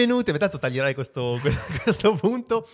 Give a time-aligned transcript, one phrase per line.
[0.00, 1.38] Benvenuti, tanto taglierai questo,
[1.82, 2.66] questo punto.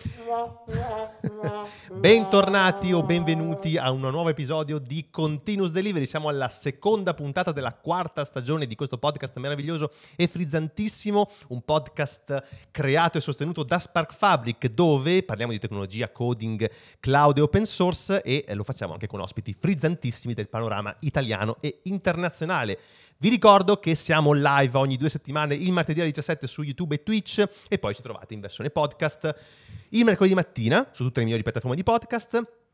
[1.92, 6.06] Bentornati o benvenuti a un nuovo episodio di Continuous Delivery.
[6.06, 12.44] Siamo alla seconda puntata della quarta stagione di questo podcast meraviglioso e frizzantissimo, un podcast
[12.70, 18.22] creato e sostenuto da Spark Fabric dove parliamo di tecnologia, coding, cloud e open source
[18.22, 22.78] e lo facciamo anche con ospiti frizzantissimi del panorama italiano e internazionale.
[23.18, 27.02] Vi ricordo che siamo live ogni due settimane, il martedì alle 17 su YouTube e
[27.02, 29.34] Twitch e poi ci trovate in versione podcast.
[29.90, 32.65] Il mercoledì mattina su tutte le migliori piattaforme di podcast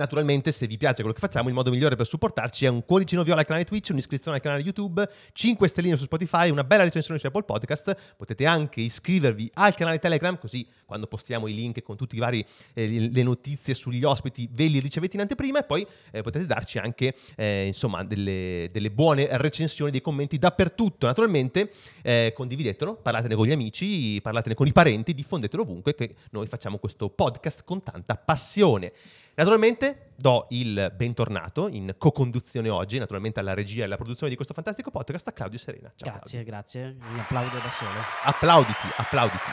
[0.00, 3.22] Naturalmente, se vi piace quello che facciamo, il modo migliore per supportarci è un cuoricino
[3.22, 7.20] viola al canale Twitch, un'iscrizione al canale YouTube, 5 stelline su Spotify, una bella recensione
[7.20, 8.14] su Apple Podcast.
[8.16, 13.22] Potete anche iscrivervi al canale Telegram, così quando postiamo i link con tutte eh, le
[13.22, 17.66] notizie sugli ospiti ve li ricevete in anteprima e poi eh, potete darci anche eh,
[17.66, 21.04] insomma, delle, delle, buone recensioni, dei commenti dappertutto.
[21.04, 26.46] Naturalmente eh, condividetelo, parlatene con gli amici, parlatene con i parenti, diffondetelo ovunque, che noi
[26.46, 28.92] facciamo questo podcast con tanta passione.
[29.40, 34.52] Naturalmente do il bentornato in co-conduzione oggi, naturalmente alla regia e alla produzione di questo
[34.52, 35.90] fantastico podcast a Claudio Serena.
[35.96, 36.52] Ciao, grazie, Claudio.
[36.52, 36.96] grazie.
[37.14, 37.90] Mi applaudo da solo.
[38.24, 39.50] Applauditi, applauditi.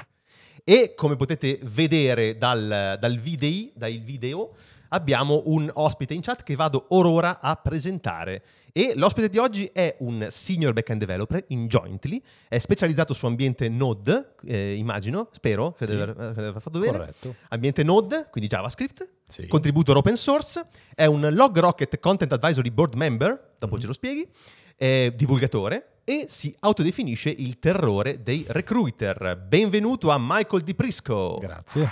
[0.66, 4.56] E come potete vedere dal, dal video, dal video
[4.90, 8.44] abbiamo un ospite in chat che vado orora a presentare.
[8.72, 13.68] E l'ospite di oggi è un senior backend developer in Jointly, è specializzato su ambiente
[13.70, 15.96] Node, eh, immagino, spero, che sì.
[15.96, 16.98] deve aver fatto bene.
[16.98, 17.36] Corretto.
[17.50, 19.48] Ambiente Node, quindi JavaScript, sì.
[19.48, 23.82] contributor open source, è un LogRocket Content Advisory Board Member, dopo mm-hmm.
[23.82, 24.28] ce lo spieghi,
[24.76, 29.44] è divulgatore e si autodefinisce il terrore dei recruiter.
[29.44, 31.38] Benvenuto a Michael Di Prisco.
[31.40, 31.90] Grazie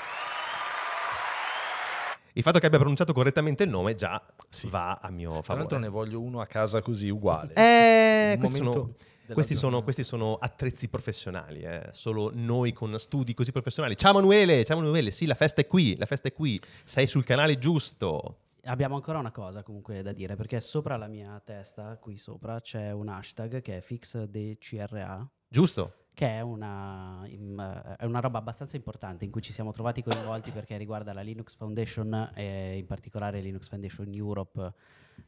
[2.38, 4.68] il fatto che abbia pronunciato correttamente il nome già sì.
[4.68, 5.44] va a mio favore.
[5.44, 7.54] Tra l'altro ne voglio uno a casa così uguale.
[7.54, 8.96] Eh, questi sono,
[9.34, 11.88] questi, sono, questi sono, attrezzi professionali, eh.
[11.92, 13.96] solo noi con studi così professionali.
[13.96, 17.24] Ciao Emanuele, ciao Emanuele, sì la festa è qui, la festa è qui, sei sul
[17.24, 18.40] canale giusto.
[18.66, 22.92] Abbiamo ancora una cosa comunque da dire, perché sopra la mia testa, qui sopra, c'è
[22.92, 25.26] un hashtag che è fixdcra.
[25.48, 30.02] Giusto che è una, in, è una, roba abbastanza importante in cui ci siamo trovati
[30.02, 34.74] coinvolti perché riguarda la Linux Foundation e in particolare Linux Foundation Europe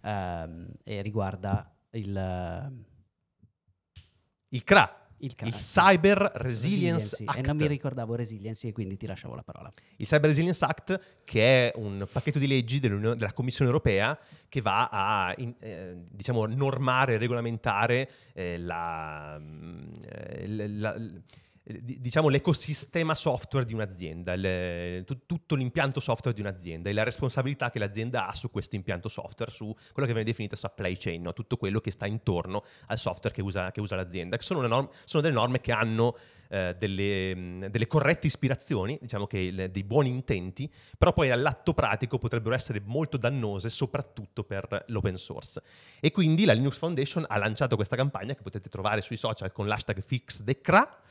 [0.02, 2.86] ehm, e riguarda il...
[4.50, 7.24] Il CRA, il, il, Cyber Resilience, Resiliency.
[7.26, 7.38] Act.
[7.38, 9.72] E non mi ricordavo Resiliency e quindi ti lasciavo la parola.
[9.98, 14.18] Il Cyber Resilience Act, che è un pacchetto di leggi della Commissione europea
[14.50, 19.40] che va a in, eh, diciamo, normare e regolamentare eh, la,
[20.10, 21.12] eh, la, la
[21.68, 27.80] diciamo, l'ecosistema software di un'azienda, il, tutto l'impianto software di un'azienda e la responsabilità che
[27.80, 31.34] l'azienda ha su questo impianto software, su quello che viene definita supply chain, no?
[31.34, 34.90] tutto quello che sta intorno al software che usa, che usa l'azienda, che sono, norm-
[35.04, 36.16] sono, delle norme che hanno
[36.48, 42.18] eh, delle, delle, corrette ispirazioni, diciamo che il, dei buoni intenti, però poi all'atto pratico
[42.18, 45.62] potrebbero essere molto dannose, soprattutto per l'open source.
[46.00, 49.68] E quindi la Linux Foundation ha lanciato questa campagna che potete trovare sui social con
[49.68, 51.02] l'hashtag FixDecra,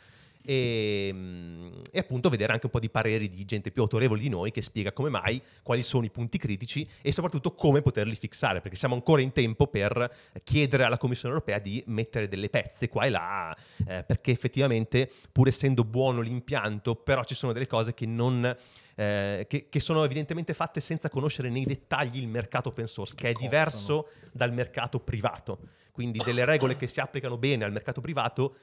[0.47, 4.29] e, mm, e, appunto vedere anche un po' di pareri di gente più autorevole di
[4.29, 8.61] noi che spiega come mai, quali sono i punti critici e soprattutto come poterli fissare,
[8.61, 10.15] perché siamo ancora in tempo per
[10.45, 13.57] chiedere alla Commissione europea di mettere delle pezze qua e là,
[13.89, 18.57] eh, perché effettivamente pur essendo buono l'impianto, però ci sono delle cose che non...
[18.99, 23.28] Eh, che, che, sono evidentemente fatte senza conoscere nei dettagli il mercato open source, che
[23.28, 25.59] è diverso dal mercato privato.
[25.93, 28.57] Quindi delle regole che si applicano bene al mercato privato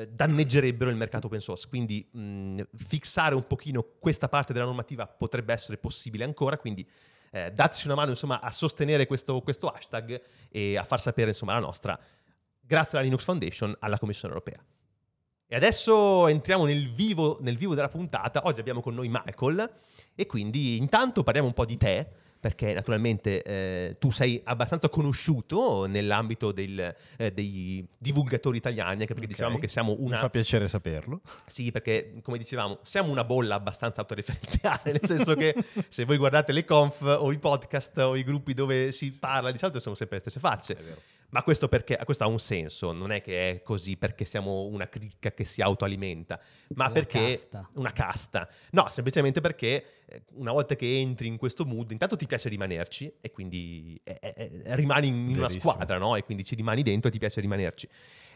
[0.00, 1.68] eh, danneggerebbero il mercato open source.
[1.68, 6.88] Quindi mh, fissare un pochino questa parte della normativa potrebbe essere possibile ancora, quindi
[7.30, 10.20] eh, dateci una mano insomma, a sostenere questo, questo, hashtag
[10.50, 11.98] e a far sapere insomma, la nostra,
[12.60, 14.62] grazie alla Linux Foundation, alla Commissione europea.
[15.46, 18.42] E adesso entriamo nel vivo, nel vivo della puntata.
[18.44, 19.70] Oggi abbiamo con noi Michael
[20.14, 22.08] e quindi intanto parliamo un po' di te
[22.40, 29.24] perché naturalmente eh, tu sei abbastanza conosciuto nell'ambito del, eh, dei divulgatori italiani, anche perché
[29.24, 29.28] okay.
[29.28, 30.16] dicevamo che siamo una...
[30.16, 31.20] Mi fa piacere saperlo.
[31.46, 35.54] Sì, perché come dicevamo, siamo una bolla abbastanza autoreferenziale, nel senso che
[35.88, 39.58] se voi guardate le conf o i podcast o i gruppi dove si parla, di
[39.58, 40.72] solito sono sempre le stesse facce.
[40.78, 41.00] È vero.
[41.30, 44.88] Ma questo, perché, questo ha un senso, non è che è così perché siamo una
[44.88, 46.40] cricca che si autoalimenta,
[46.74, 47.18] ma una perché...
[47.18, 47.68] Casta.
[47.74, 48.48] Una casta.
[48.70, 53.12] No, semplicemente perché eh, una volta che entri in questo mood, intanto ti piace rimanerci
[53.20, 55.38] e quindi eh, eh, rimani in Verissimo.
[55.38, 56.16] una squadra, no?
[56.16, 57.88] E quindi ci rimani dentro e ti piace rimanerci.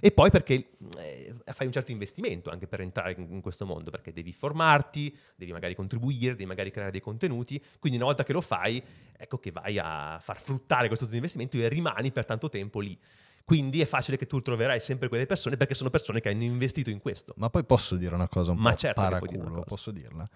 [0.04, 3.90] E poi perché eh, fai un certo investimento anche per entrare in, in, questo mondo,
[3.90, 8.34] perché devi formarti, devi magari contribuire, devi magari creare dei contenuti, quindi una volta che
[8.34, 8.82] lo fai,
[9.16, 12.98] ecco che vai a far fruttare questo tuo investimento e rimani per tanto tempo lì.
[13.46, 16.90] Quindi è facile che tu troverai sempre quelle persone perché sono persone che hanno investito
[16.90, 17.32] in questo.
[17.38, 20.28] Ma poi posso dire una cosa un Ma po' certo paraculo, posso dirla?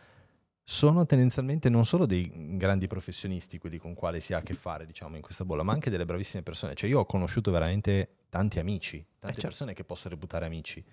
[0.70, 4.85] Sono tendenzialmente non solo dei grandi professionisti quelli con quali si ha a che fare,
[4.85, 6.75] diciamo, in questa bolla, ma anche delle bravissime persone.
[6.75, 9.49] Cioè io ho conosciuto veramente tanti amici, tante certo.
[9.49, 10.85] persone che posso reputare amici.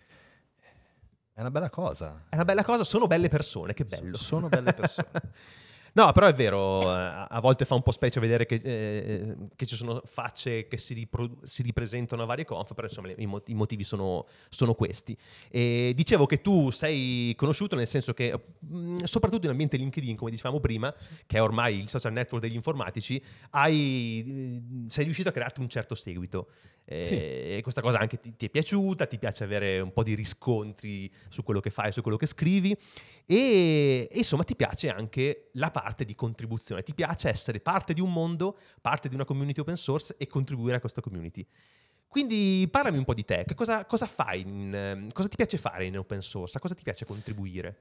[1.34, 2.24] È una bella cosa.
[2.30, 4.16] È una bella cosa, sono belle persone, che bello.
[4.16, 5.10] Sono belle persone.
[5.98, 9.66] No, però è vero, eh, a volte fa un po' specie vedere che, eh, che
[9.66, 13.42] ci sono facce che si, ripro- si ripresentano a varie conf, però insomma i, mo-
[13.46, 15.18] i motivi sono, sono questi.
[15.50, 20.32] E dicevo che tu sei conosciuto nel senso che, mh, soprattutto in ambiente LinkedIn, come
[20.32, 20.94] dicevamo prima,
[21.26, 25.70] che è ormai il social network degli informatici, hai, eh, sei riuscito a crearti un
[25.70, 26.50] certo seguito.
[26.88, 27.16] Sì.
[27.16, 31.12] E questa cosa anche ti, ti è piaciuta, ti piace avere un po' di riscontri
[31.30, 32.78] su quello che fai, su quello che scrivi.
[33.26, 38.12] E, insomma ti piace anche la parte di contribuzione, ti piace essere parte di un
[38.12, 41.46] mondo, parte di una community open source e contribuire a questa community.
[42.08, 45.86] Quindi parlami un po' di te, che cosa, cosa fai, in, cosa ti piace fare
[45.86, 47.78] in open source, a cosa ti piace contribuire?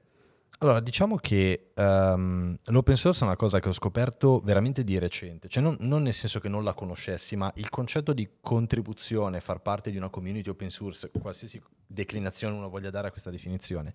[0.59, 5.49] Allora, diciamo che ehm, l'open source è una cosa che ho scoperto veramente di recente,
[5.49, 9.61] cioè non, non nel senso che non la conoscessi, ma il concetto di contribuzione, far
[9.61, 13.93] parte di una community open source, qualsiasi declinazione uno voglia dare a questa definizione,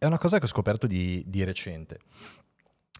[0.00, 1.98] è una cosa che ho scoperto di, di recente.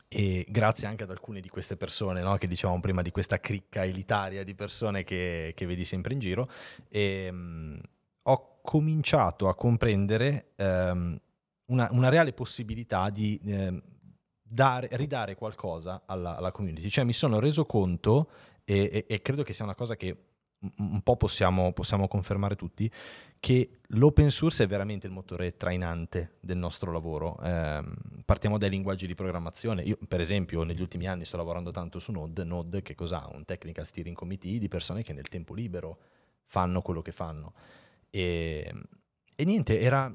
[0.06, 3.84] E grazie anche ad alcune di queste persone, no, che dicevamo prima di questa cricca
[3.84, 6.50] elitaria di persone che, che vedi sempre in giro,
[6.90, 7.80] ehm,
[8.24, 11.18] ho cominciato a comprendere ehm,
[11.70, 13.82] una, una reale possibilità di ehm,
[14.42, 16.90] dare- ridare qualcosa alla, alla community.
[16.90, 18.28] Cioè mi sono reso conto,
[18.64, 20.29] e, e- e credo che sia una cosa che
[20.78, 22.90] un- po' possiamo, possiamo confermare tutti,
[23.38, 27.38] che l'open source è veramente il motore trainante del nostro lavoro.
[27.42, 29.82] Ehm, partiamo dai linguaggi di programmazione.
[29.82, 32.44] Io, per esempio, negli ultimi anni sto lavorando tanto su Node.
[32.44, 33.28] Node che cos'ha?
[33.32, 35.98] Un technical steering committee di persone che nel tempo libero
[36.44, 37.54] fanno quello che fanno.
[38.10, 38.72] E,
[39.34, 40.12] e niente, era,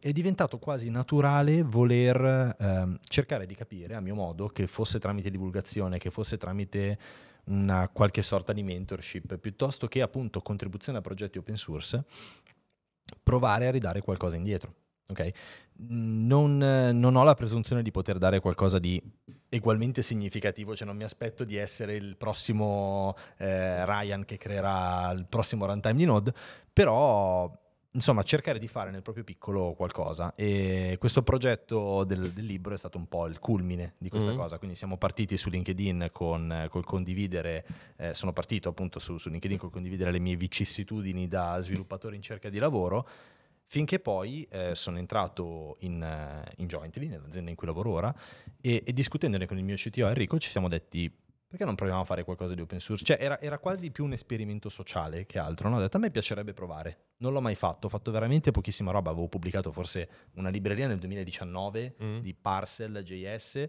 [0.00, 5.28] è diventato quasi naturale voler ehm, cercare di capire, a mio modo, che fosse tramite
[5.28, 6.98] divulgazione, che fosse tramite
[7.46, 12.04] una qualche sorta di mentorship, piuttosto che appunto contribuzione a progetti open source,
[13.22, 14.74] provare a ridare qualcosa indietro.
[15.08, 15.30] ok?
[15.78, 19.00] Non, non ho la presunzione di poter dare qualcosa di
[19.50, 25.26] ugualmente significativo, cioè non mi aspetto di essere il prossimo eh, Ryan che creerà il
[25.26, 26.32] prossimo runtime di Node,
[26.72, 27.50] però
[27.96, 32.76] insomma cercare di fare nel proprio piccolo qualcosa e questo progetto del, del libro è
[32.76, 34.36] stato un po' il culmine di questa Mhm.
[34.36, 37.66] cosa, quindi siamo partiti su LinkedIn con col condividere,
[37.96, 42.22] eh, sono partito appunto su, su LinkedIn col condividere le mie vicissitudini da sviluppatore in
[42.22, 43.08] cerca di lavoro
[43.68, 48.14] finché poi eh, sono entrato in, eh, in Jointly, nell'azienda in cui lavoro ora,
[48.60, 51.10] e, e discutendone con il mio CTO Enrico ci siamo detti
[51.56, 53.04] perché non proviamo a fare qualcosa di open source?
[53.04, 55.76] Cioè era, era quasi più un esperimento sociale che altro, no?
[55.76, 59.10] Ho detto a me piacerebbe provare, non l'ho mai fatto, ho fatto veramente pochissima roba,
[59.10, 62.18] avevo pubblicato forse una libreria nel 2019 Mm.
[62.18, 63.68] di Parcel JS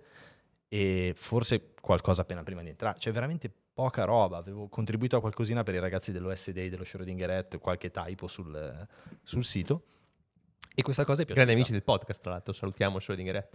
[0.67, 5.63] e forse qualcosa appena prima di entrare, cioè veramente poca roba, avevo contribuito a qualcosina
[5.63, 8.87] per i ragazzi dello SD, dello Schrödinger qualche typo sul,
[9.23, 9.83] sul sito
[10.73, 11.45] e questa cosa è piaciuta.
[11.45, 13.47] Grandi amici del podcast, tra l'altro, salutiamo Schrödinger.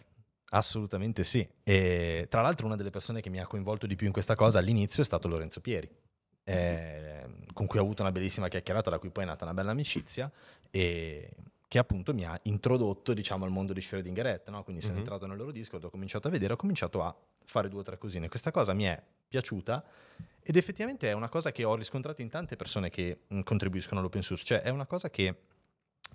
[0.55, 1.47] Assolutamente sì.
[1.63, 4.59] E tra l'altro una delle persone che mi ha coinvolto di più in questa cosa
[4.59, 5.89] all'inizio è stato Lorenzo Pieri,
[6.45, 9.71] eh, con cui ho avuto una bellissima chiacchierata, da cui poi è nata una bella
[9.71, 10.31] amicizia
[10.71, 11.31] e
[11.69, 14.63] che appunto mi ha introdotto diciamo al mondo di Schrödinger no?
[14.63, 14.99] quindi sono Mhm.
[15.01, 17.17] entrato nel loro Discord, ho cominciato a vedere, ho cominciato a
[17.47, 18.29] fare due o tre cosine.
[18.29, 19.83] Questa cosa mi è piaciuta
[20.43, 24.21] ed effettivamente è una cosa che ho riscontrato in tante persone che mh, contribuiscono all'open
[24.23, 25.35] source, cioè è una cosa che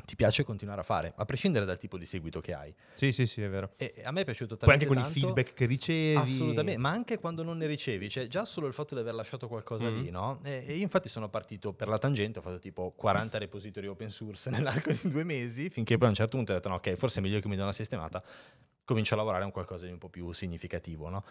[0.05, 2.73] ti piace continuare a fare, a prescindere dal tipo di seguito che hai.
[2.93, 3.71] Sì, sì, sì, è vero.
[3.77, 6.17] E a me è piaciuto Poi anche con i tanto- feedback che ricevi.
[6.17, 9.47] Assolutamente, ma anche quando non ne ricevi, cioè già solo il fatto di aver lasciato
[9.47, 9.95] qualcosa Mm.
[9.95, 10.39] lì, no?
[10.43, 14.09] E, e io infatti sono partito per la tangente, ho fatto tipo 40 repository open
[14.09, 14.49] source
[14.81, 17.19] nell'arco di due mesi, finché poi a un certo punto ho detto no, ok, forse
[17.19, 18.23] è meglio che mi do una sistemata,
[18.85, 21.23] comincio a lavorare a un qualcosa di un po' più significativo, no?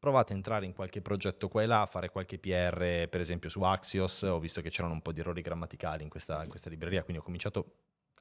[0.00, 3.60] Provate a entrare in qualche progetto qua e là, fare qualche PR, per esempio su
[3.62, 7.02] Axios, ho visto che c'erano un po' di errori grammaticali in questa, in questa libreria,
[7.02, 7.72] quindi ho cominciato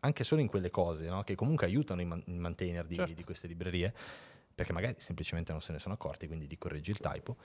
[0.01, 1.23] anche solo in quelle cose, no?
[1.23, 3.13] che comunque aiutano i, man- i maintainer di, Certo.
[3.13, 3.93] di queste librerie,
[4.53, 7.35] perché magari semplicemente non se ne sono accorti, quindi di correggi il typo.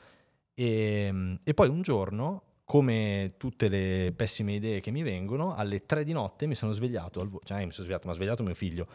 [0.54, 6.04] E, e poi un giorno, come tutte le pessime idee che mi vengono, alle tre
[6.04, 8.54] di notte mi sono svegliato, vo- cioè non mi sono svegliato, ma ha svegliato mio
[8.54, 8.86] figlio,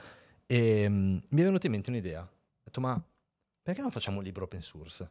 [0.45, 2.21] e mm, mi è venuta in mente un'idea.
[2.21, 2.29] Ho
[2.63, 3.01] detto, ma
[3.61, 5.09] perché non facciamo un libro open source?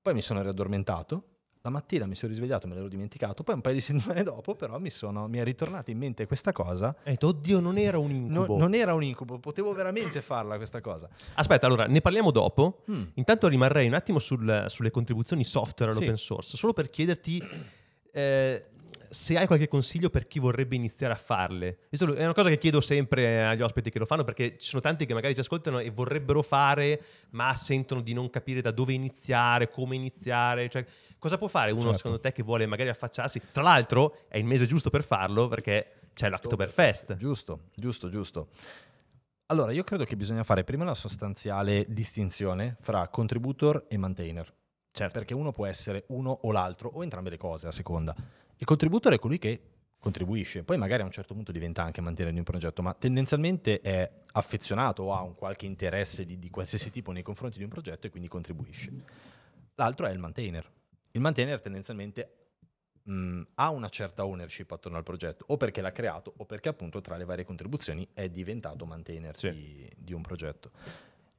[0.00, 3.74] Poi mi sono riaddormentato, la mattina mi sono risvegliato, me l'ero dimenticato, poi un paio
[3.74, 6.88] di settimane dopo però mi, sono, mi è ritornata in mente questa cosa.
[7.04, 8.58] Hai detto, oddio, non era un No- incubo.
[8.58, 11.08] non era un incubo, potevo veramente farla questa cosa.
[11.34, 12.82] Aspetta, allora, ne parliamo dopo.
[12.90, 13.02] Mm.
[13.14, 15.98] Intanto rimarrei un attimo sul- sulle contribuzioni software Sì.
[15.98, 17.42] all'open source, solo per chiederti,
[18.12, 18.64] eh,
[19.10, 21.78] se hai qualche consiglio per chi vorrebbe iniziare a farle.
[21.88, 24.82] Questo è una cosa che chiedo sempre agli ospiti che lo fanno perché ci sono
[24.82, 28.92] tanti che magari ci ascoltano e vorrebbero fare, ma sentono di non capire da dove
[28.92, 30.68] iniziare, come iniziare.
[30.68, 30.84] Cioè,
[31.18, 31.96] cosa può fare uno Certo.
[31.96, 33.40] secondo te che vuole magari affacciarsi?
[33.52, 37.16] Tra l'altro è il mese giusto per farlo perché c'è l'Octoberfest.
[37.16, 38.48] Giusto, giusto, giusto.
[39.46, 44.52] Allora, io credo che bisogna fare prima una sostanziale distinzione fra contributor e maintainer.
[44.90, 45.12] Certo.
[45.12, 48.14] Perché uno può essere uno o l'altro, o entrambe le cose a seconda.
[48.56, 49.62] Il contributor è colui che
[50.00, 53.80] contribuisce, poi magari a un certo punto diventa anche mantenere di un progetto, ma tendenzialmente
[53.80, 57.70] è affezionato o ha un qualche interesse di, di qualsiasi tipo nei confronti di un
[57.70, 58.90] progetto e quindi contribuisce.
[59.76, 60.68] L'altro è il maintainer.
[61.12, 62.32] Il maintainer tendenzialmente
[63.04, 67.00] mh, ha una certa ownership attorno al progetto, o perché l'ha creato, o perché appunto
[67.00, 69.50] tra le varie contribuzioni è diventato maintainer Sì.
[69.50, 70.70] di, di un progetto.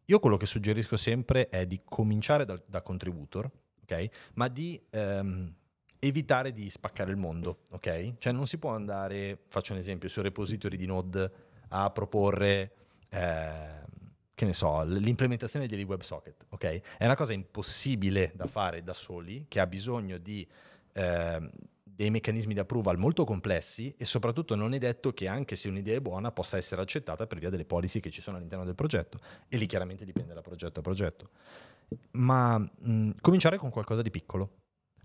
[0.06, 3.50] Io quello che suggerisco sempre è di cominciare dal- da, contributor,
[3.84, 4.10] ok?
[4.34, 5.54] Ma di ehm,
[6.00, 8.18] evitare di spaccare il mondo, ok?
[8.18, 11.32] Cioè non si può andare, faccio un esempio, su repository di Node
[11.70, 12.72] a proporre,
[13.10, 13.86] ehm,
[14.40, 16.82] che ne so, l'implementazione degli WebSocket, ok?
[16.98, 20.48] È una cosa impossibile da fare da soli, che ha bisogno di
[20.94, 21.50] ehm,
[21.84, 25.98] dei meccanismi di approval molto complessi e soprattutto non è detto che anche se un'idea
[25.98, 29.20] è buona possa essere accettata per via delle policy che ci sono all'interno del progetto
[29.50, 31.32] e lì chiaramente dipende da progetto a progetto.
[32.12, 34.52] Ma mh, cominciare con qualcosa di piccolo.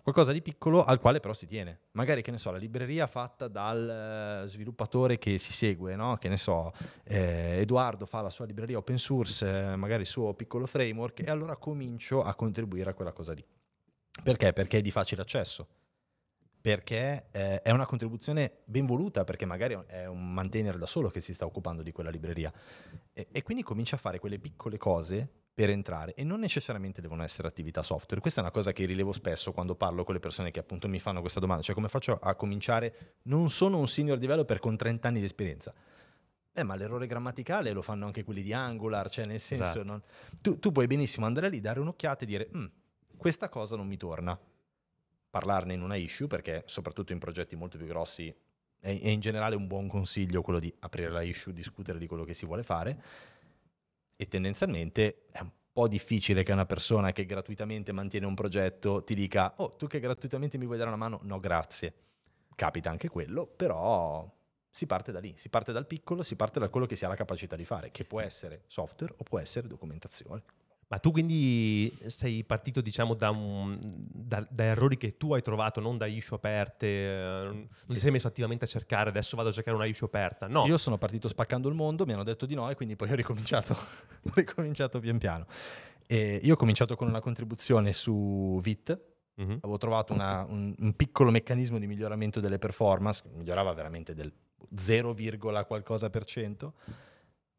[0.05, 1.81] Qualcosa di piccolo al quale però si tiene.
[1.93, 6.19] Magari, che ne so, la libreria fatta dal eh, sviluppatore che si segue, no?
[6.19, 10.35] Che ne so, eh, Edoardo fa la sua libreria open source, eh, magari il suo
[10.35, 13.43] piccolo framework, e allora comincio a contribuire a quella cosa lì.
[14.23, 14.53] Perché?
[14.53, 15.69] Perché è di facile accesso.
[16.65, 21.21] Perché eh, è una contribuzione ben voluta, perché magari è un maintainer da solo che
[21.21, 22.51] si sta occupando di quella libreria.
[23.13, 27.23] E, e quindi comincia a fare quelle piccole cose per entrare e non necessariamente devono
[27.23, 28.23] essere attività software.
[28.23, 30.99] Questa è una cosa che rilevo spesso quando parlo con le persone che appunto mi
[31.01, 33.17] fanno questa domanda, cioè come faccio a cominciare?
[33.25, 35.75] Non sono un senior developer con 30 anni di esperienza.
[36.55, 39.85] Eh, ma l'errore grammaticale lo fanno anche quelli di Angular, cioè nel senso, Esatto.
[39.85, 40.03] non-
[40.41, 42.65] tu, tu puoi benissimo andare lì, dare un'occhiata e dire, "Mm,
[43.19, 44.39] questa cosa non mi torna.
[45.35, 48.33] Parlarne in una issue, perché soprattutto in progetti molto più grossi
[48.79, 52.35] è, in generale un buon consiglio quello di aprire la issue, discutere di quello che
[52.35, 53.03] si vuole fare.
[54.15, 59.17] E tendenzialmente è un po' difficile che una persona che gratuitamente mantiene un progetto ti
[59.17, 61.19] dica oh tu che gratuitamente mi vuoi dare una mano?
[61.23, 61.93] No grazie.
[62.55, 64.33] Capita anche quello però
[64.71, 67.09] si parte da lì si parte dal piccolo si parte da quello che si ha
[67.09, 70.43] la capacità di fare che può essere software o può essere documentazione
[70.95, 75.81] Ma tu quindi sei partito, diciamo, da, un- da- da errori che tu hai trovato,
[75.81, 79.53] non da issue aperte, eh, non ti sei messo attivamente a cercare, adesso vado a
[79.53, 80.47] cercare una issue aperta.
[80.47, 83.11] No, io sono partito spaccando il mondo mi hanno detto di no e quindi poi
[83.11, 83.73] ho ricominciato
[84.23, 85.47] ho ricominciato pian piano
[86.07, 88.97] e io ho cominciato con una contribuzione su Vit
[89.37, 89.51] Mhm.
[89.63, 94.33] avevo trovato una- un, un piccolo meccanismo di miglioramento delle performance, che migliorava veramente del
[94.77, 95.13] 0,
[95.67, 96.75] qualcosa per cento.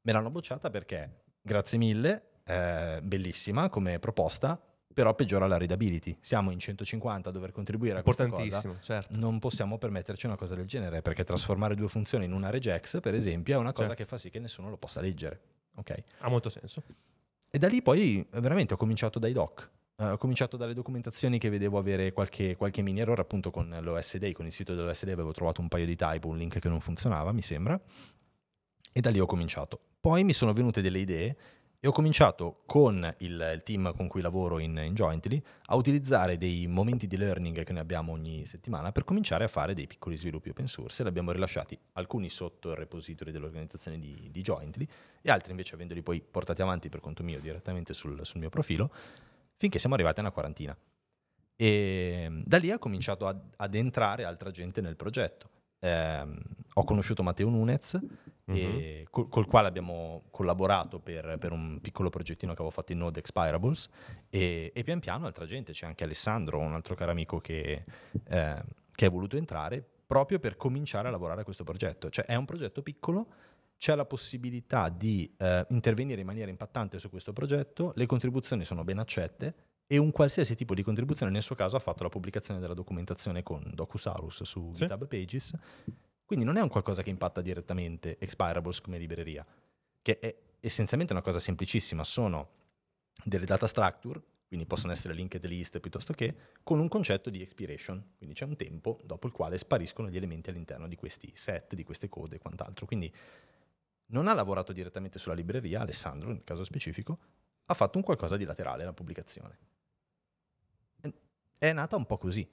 [0.03, 4.59] Me l'hanno bocciata perché, grazie mille, eh, bellissima come proposta,
[4.93, 6.17] però peggiora la readability.
[6.21, 8.43] Siamo in 150 a dover contribuire a questa cosa.
[8.43, 9.17] importantissimo, certo.
[9.19, 13.13] Non possiamo permetterci una cosa del genere, perché trasformare due funzioni in una regex, per
[13.13, 14.03] esempio, è una cosa Certo.
[14.03, 15.41] che fa sì che nessuno lo possa leggere.
[15.75, 16.03] Ok?
[16.19, 16.81] Ha molto senso.
[17.51, 19.69] E da lì poi veramente ho cominciato dai doc.
[19.97, 24.31] Eh, ho cominciato dalle documentazioni che vedevo avere qualche, qualche mini errore, appunto con l'OSD,
[24.31, 27.33] con il sito dell'OSD avevo trovato un paio di typo, un link che non funzionava,
[27.33, 27.77] mi sembra.
[28.93, 29.79] E da lì ho cominciato.
[29.99, 31.35] Poi mi sono venute delle idee
[31.85, 36.35] e ho cominciato con il, il team con cui lavoro in, in Jointly a utilizzare
[36.35, 40.15] dei momenti di learning che noi abbiamo ogni settimana per cominciare a fare dei piccoli
[40.15, 41.03] sviluppi open source.
[41.03, 44.87] Li abbiamo rilasciati alcuni sotto il repository dell'organizzazione di, di Jointly
[45.21, 48.91] e altri invece avendoli poi portati avanti per conto mio direttamente sul, sul mio profilo
[49.55, 50.75] finché siamo arrivati a una quarantina.
[51.55, 55.49] E mm, da lì ha cominciato ad, ad entrare altra gente nel progetto.
[55.85, 56.37] Ehm,
[56.77, 57.99] ho conosciuto Matteo Nunez,
[58.47, 58.55] Mhm.
[58.55, 62.99] e col, col quale abbiamo collaborato per, per un piccolo progettino che avevo fatto in
[62.99, 63.89] Node Expirables
[64.29, 67.83] e, e pian piano altra gente, c'è anche Alessandro, un altro caro amico che,
[68.27, 68.63] eh,
[68.93, 72.11] che è voluto entrare proprio per cominciare a lavorare a questo progetto.
[72.11, 73.27] Cioè è un progetto piccolo,
[73.79, 78.83] c'è la possibilità di eh, intervenire in maniera impattante su questo progetto, le contribuzioni sono
[78.83, 79.55] ben accette
[79.87, 83.43] e un qualsiasi tipo di contribuzione, nel suo caso ha fatto la pubblicazione della documentazione
[83.43, 84.83] con Docusaurus su Sì.
[84.83, 85.53] GitHub Pages,
[86.25, 89.45] quindi non è un qualcosa che impatta direttamente Expirables come libreria,
[90.01, 92.49] che è essenzialmente una cosa semplicissima, sono
[93.23, 98.13] delle data structure, quindi possono essere linked list piuttosto che, con un concetto di expiration,
[98.17, 101.83] quindi c'è un tempo dopo il quale spariscono gli elementi all'interno di questi set, di
[101.83, 102.85] queste code e quant'altro.
[102.85, 103.13] Quindi
[104.07, 107.19] non ha lavorato direttamente sulla libreria, Alessandro nel caso specifico,
[107.65, 109.57] ha fatto un qualcosa di laterale la pubblicazione.
[111.57, 112.47] È nata un po' così.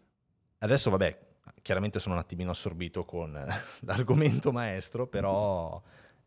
[0.59, 1.19] Adesso, vabbè,
[1.61, 3.33] chiaramente sono un attimino assorbito con
[3.81, 5.83] l'argomento maestro, però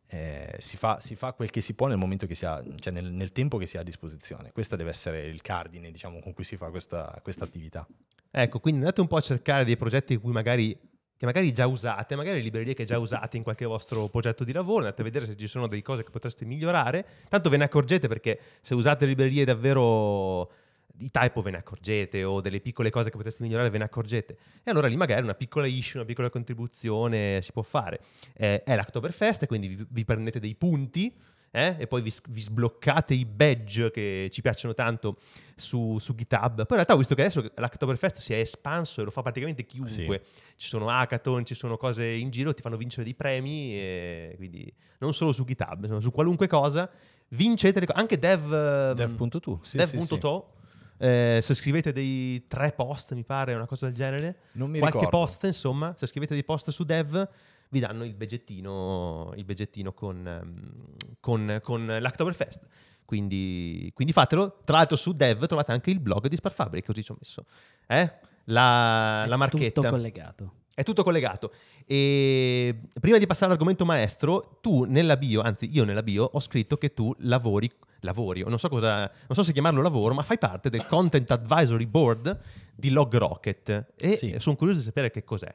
[0.07, 2.93] eh, si, fa, si, fa, quel che si può nel momento che si ha, cioè
[2.93, 4.51] nel, nel, tempo che si ha a disposizione.
[4.51, 7.87] Questo deve essere il cardine, diciamo, con cui si fa questa, questa attività.
[8.29, 10.77] Ecco, quindi andate un po' a cercare dei progetti magari,
[11.17, 14.79] che magari già usate, magari librerie che già usate in qualche vostro progetto di lavoro,
[14.79, 17.05] andate a vedere se ci sono delle cose che potreste migliorare.
[17.29, 20.51] Tanto ve ne accorgete perché se usate librerie davvero
[20.95, 24.37] di typo ve ne accorgete o delle piccole cose che potreste migliorare ve ne accorgete.
[24.63, 28.01] E allora lì magari una piccola issue, una piccola contribuzione si può fare.
[28.33, 31.13] Eh, è l'Octoberfest, quindi vi, vi, prendete dei punti
[31.51, 35.17] eh, e poi vi, vi, sbloccate i badge che ci piacciono tanto
[35.55, 36.55] su, su, GitHub.
[36.55, 39.65] Poi in realtà ho visto che adesso l'Octoberfest si è espanso e lo fa praticamente
[39.65, 40.21] chiunque.
[40.23, 40.41] Sì.
[40.55, 45.13] Ci sono hackathon, ci sono cose in giro, ti fanno vincere dei premi, quindi non
[45.13, 46.89] solo su GitHub, su qualunque cosa.
[47.29, 50.63] Vincete anche dev, dev.to, sì, dev.to sì,
[50.97, 54.37] eh, se scrivete dei tre post, mi pare, una cosa del genere.
[54.53, 55.17] Non mi Qualche ricordo.
[55.19, 57.27] post, insomma, se scrivete dei post su dev,
[57.69, 60.85] vi danno il beggettino, il beggettino con, ehm,
[61.19, 62.65] con, con l'Octoberfest.
[63.05, 64.61] Quindi, quindi, fatelo.
[64.63, 67.45] Tra l'altro su dev trovate anche il blog di Sparfabric, così ci ho messo.
[67.87, 68.11] Eh?
[68.45, 69.81] La, la marchetta.
[69.81, 70.53] Tutto collegato.
[70.75, 71.51] È tutto collegato.
[71.87, 76.77] E prima di passare all'argomento maestro, tu nella bio, anzi io nella bio, ho scritto
[76.77, 80.37] che tu lavori lavori, o non so, cosa, non so se chiamarlo lavoro, ma fai
[80.37, 82.39] parte del Content Advisory Board
[82.75, 84.35] di LogRocket e sì.
[84.37, 85.53] sono curioso di sapere che cos'è.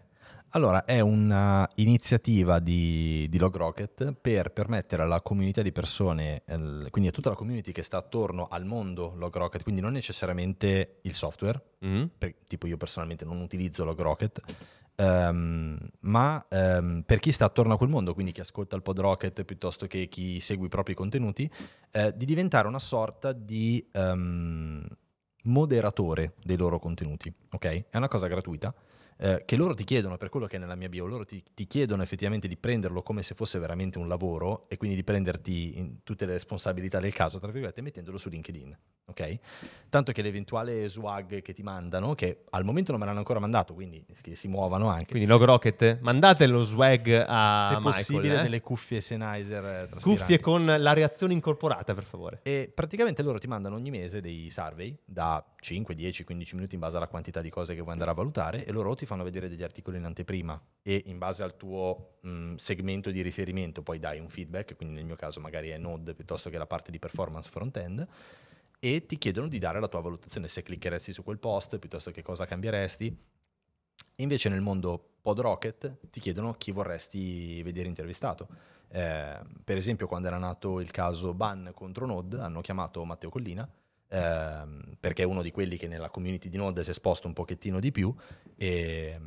[0.52, 6.42] Allora, è un'iniziativa di, di LogRocket per permettere alla comunità di persone,
[6.90, 11.14] quindi a tutta la community che sta attorno al mondo LogRocket, quindi non necessariamente il
[11.14, 12.04] software, mm.
[12.18, 14.40] per, tipo io personalmente non utilizzo LogRocket,
[15.00, 18.98] Um, ma um, per chi sta attorno a quel mondo, quindi chi ascolta il pod
[19.00, 21.50] Rocket piuttosto che chi segue i propri contenuti,
[21.90, 24.86] eh, di diventare una sorta di um,
[25.44, 27.32] moderatore dei loro contenuti.
[27.52, 27.84] Ok?
[27.88, 28.74] È una cosa gratuita
[29.22, 31.66] eh, che loro ti chiedono, per quello che è nella mia bio, loro ti, ti,
[31.66, 36.24] chiedono effettivamente di prenderlo come se fosse veramente un lavoro e quindi di prenderti tutte
[36.24, 38.78] le responsabilità del caso, tra virgolette, mettendolo su LinkedIn.
[39.10, 39.38] Ok?
[39.90, 43.74] Tanto che l'eventuale swag che ti mandano, che al momento non me l'hanno ancora mandato,
[43.74, 45.10] quindi che si muovano anche.
[45.10, 48.42] Quindi Log Rocket, mandate lo swag a Se Michael, possibile eh?
[48.42, 52.40] delle cuffie Sennheiser eh, Cuffie con la reazione incorporata, per favore.
[52.42, 56.80] E praticamente loro ti mandano ogni mese dei survey da 5, 10, 15 minuti in
[56.80, 59.48] base alla quantità di cose che vuoi andare a valutare e loro ti fanno vedere
[59.48, 64.20] degli articoli in anteprima e in base al tuo mh, segmento di riferimento poi dai
[64.20, 67.50] un feedback, quindi nel mio caso magari è Node piuttosto che la parte di performance
[67.50, 68.06] front-end
[68.78, 72.22] e ti chiedono di dare la tua valutazione se cliccheresti su quel post piuttosto che
[72.22, 73.14] cosa cambieresti.
[74.16, 78.46] Invece nel mondo PodRocket ti chiedono chi vorresti vedere intervistato.
[78.92, 83.68] Eh, per esempio quando era nato il caso ban contro Node hanno chiamato Matteo Collina
[84.10, 87.32] ehm, perché è uno di quelli che nella community di Node si è esposto un
[87.32, 88.14] pochettino di più
[88.56, 89.18] e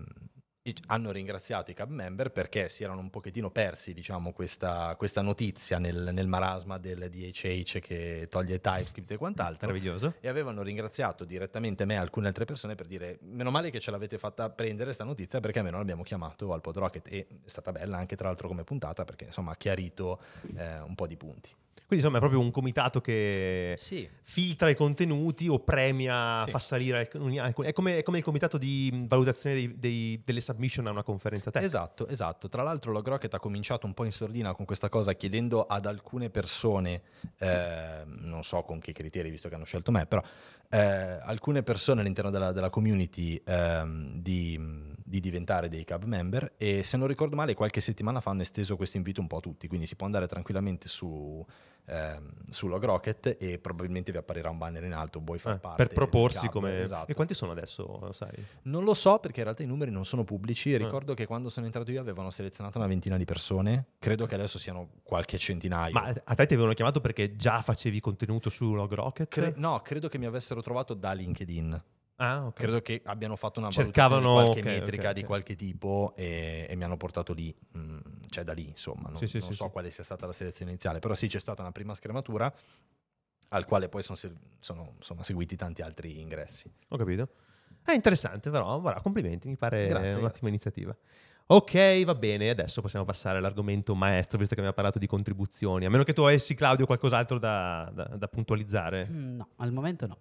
[0.87, 5.77] hanno ringraziato i cab member perché si erano un pochettino persi diciamo, questa, questa, notizia
[5.77, 10.15] nel, nel, marasma del DHH che toglie TypeScript e quant'altro Meraviglioso.
[10.21, 13.91] e avevano ringraziato direttamente me e alcune altre persone per dire meno male che ce
[13.91, 17.97] l'avete fatta prendere questa notizia perché almeno l'abbiamo chiamato al PodRocket e è stata bella
[17.97, 20.21] anche tra l'altro come puntata perché insomma ha chiarito
[20.55, 21.49] eh, un po' di punti.
[21.85, 24.07] Quindi insomma è proprio un comitato che sì.
[24.21, 26.51] filtra i contenuti o premia, sì.
[26.51, 27.37] fa salire alcuni.
[27.37, 31.51] È come, è come, il comitato di valutazione dei, dei, delle submission a una conferenza
[31.51, 31.77] tecnica.
[31.77, 32.49] Esatto, esatto.
[32.49, 36.29] Tra l'altro LogRocket ha cominciato un po' in sordina con questa cosa chiedendo ad alcune
[36.29, 37.01] persone,
[37.37, 40.21] eh, non so con che criteri visto che hanno scelto me, però
[40.69, 44.59] eh, alcune persone all'interno della, della community eh, di,
[45.13, 48.75] di, diventare dei cab member e se non ricordo male qualche settimana fa hanno esteso
[48.75, 51.45] questo invito un po' a tutti, quindi si può andare tranquillamente su
[51.85, 55.85] ehm, su LogRocket e probabilmente vi apparirà un banner in alto, vuoi far eh, parte
[55.85, 56.81] per proporsi come...
[56.81, 57.11] Esatto.
[57.11, 58.31] E quanti sono adesso, sai?
[58.63, 61.65] Non lo so perché in realtà i numeri non sono pubblici, ricordo che quando sono
[61.65, 65.93] entrato io avevano selezionato una ventina di persone, credo che adesso siano qualche centinaio.
[65.93, 69.27] Ma a te ti avevano chiamato perché già facevi contenuto su LogRocket?
[69.27, 71.81] Cre- no, credo che mi avessero trovato da LinkedIn.
[72.17, 72.65] Ah, okay.
[72.65, 76.75] Credo che abbiano fatto una Cercavano qualche okay, metrica okay, di qualche tipo e, e,
[76.75, 77.99] mi hanno portato lì, mm,
[78.29, 79.71] cioè da lì insomma, non, sì, sì, non sì, so sì.
[79.71, 82.53] quale sia stata la selezione iniziale, però sì c'è stata una prima scrematura
[83.49, 84.17] al quale poi sono,
[84.59, 86.71] sono insomma, seguiti tanti altri ingressi.
[86.89, 87.29] Ho capito.
[87.83, 90.47] È interessante però, voilà, complimenti, mi pare Grazie, un'ottima grazie.
[90.47, 90.95] iniziativa.
[91.45, 95.85] Ok, va bene, adesso possiamo passare all'argomento maestro, visto che abbiamo parlato di contribuzioni.
[95.85, 99.07] A meno che tu avessi, Claudio, qualcos'altro da, da, da puntualizzare.
[99.09, 100.17] Mm, No, al momento no.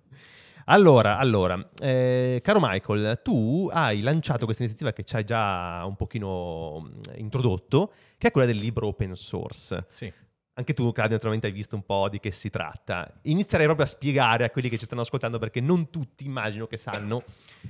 [0.66, 5.96] Allora, allora eh, caro Michael, tu hai lanciato questa iniziativa che ci hai già un
[5.96, 9.84] pochino mm, introdotto, che è quella del libro open source.
[9.88, 10.12] Sì.
[10.54, 13.10] Anche tu, Claudio, naturalmente hai visto un po' di che si tratta.
[13.22, 16.76] Inizierei proprio a spiegare a quelli che ci stanno ascoltando, perché non tutti immagino che
[16.76, 17.22] sanno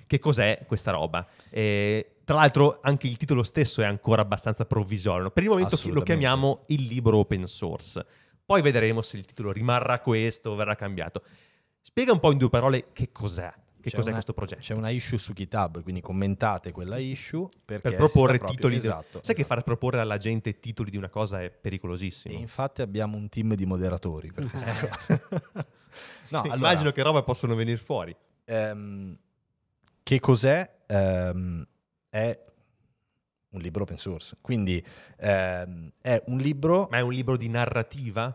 [0.07, 1.25] che cos'è questa roba.
[1.51, 5.31] Eh, tra l'altro anche il titolo stesso è ancora abbastanza provvisorio.
[5.31, 8.05] Per il momento lo chiamiamo il libro open source.
[8.45, 11.23] Poi vedremo se il titolo rimarrà questo o verrà cambiato.
[11.83, 14.61] Spiega un po' in due parole che cos'è, che C'è cos'è una- questo progetto.
[14.63, 18.79] C'è una issue su GitHub, quindi commentate quella issue per proporre titoli.
[18.79, 19.55] di- Esatto, Sai che esatto.
[19.57, 22.39] far proporre alla gente titoli di una cosa è E pericolosissimo.
[22.39, 24.67] infatti abbiamo un team di moderatori per cosa.
[26.31, 28.15] no, allora, Immagino che roba possono venire fuori.
[28.45, 29.19] ehm,
[30.05, 30.71] che cos'è?
[30.87, 31.67] Ehm,
[32.09, 32.39] è
[33.51, 34.35] un libro open source.
[34.41, 34.83] Quindi
[35.19, 38.35] ehm, è un libro, Ma è un libro di narrativa?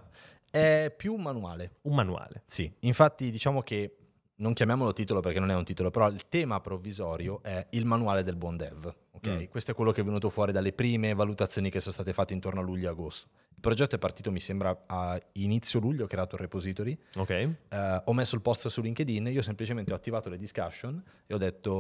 [0.50, 1.78] È più un manuale.
[1.84, 2.44] Un manuale.
[2.46, 3.98] Sì, infatti diciamo che
[4.40, 8.22] non chiamiamolo titolo perché non è un titolo, però il tema provvisorio è il manuale
[8.24, 8.94] del buon dev.
[9.12, 9.28] ok?
[9.30, 9.44] Mm.
[9.46, 12.60] Questo è quello che è venuto fuori dalle prime valutazioni che sono state fatte intorno
[12.60, 13.28] a luglio e agosto.
[13.50, 17.30] Il progetto è partito, mi sembra, a inizio luglio, ho creato il repository, Ok?
[17.32, 21.38] eh, ho messo il post su LinkedIn, io semplicemente ho attivato le discussion e ho
[21.40, 21.72] detto,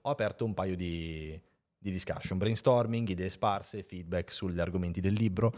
[0.00, 1.36] ho aperto un paio di,
[1.76, 5.52] di discussion, brainstorming, idee sparse, feedback sugli argomenti del libro.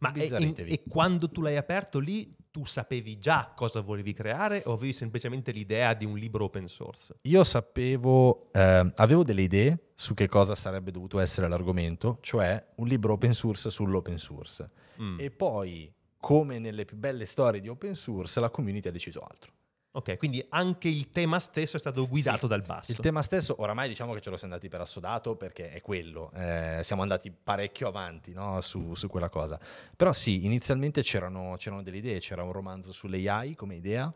[0.00, 4.62] Ma e, in- e quando tu l'hai aperto lì, tu sapevi già cosa volevi creare
[4.66, 7.14] o avevi semplicemente l'idea di un libro open source?
[7.22, 12.86] Io sapevo, ehm, avevo delle idee su che cosa sarebbe dovuto essere l'argomento, cioè un
[12.86, 14.70] libro open source sull'open source.
[15.00, 15.18] Mm.
[15.18, 19.52] E poi, come nelle più belle storie di open source, la community ha deciso altro.
[19.96, 22.46] Ok, quindi anche il tema stesso è stato guidato Sì.
[22.48, 22.90] dal basso.
[22.90, 26.32] Il tema stesso, oramai diciamo che ce lo siamo andati per assodato perché è quello,
[26.34, 29.58] eh, siamo andati parecchio avanti no, su, su quella cosa.
[29.96, 34.12] Però sì, inizialmente c'erano, c'erano delle idee, c'era un romanzo sull'AI come idea.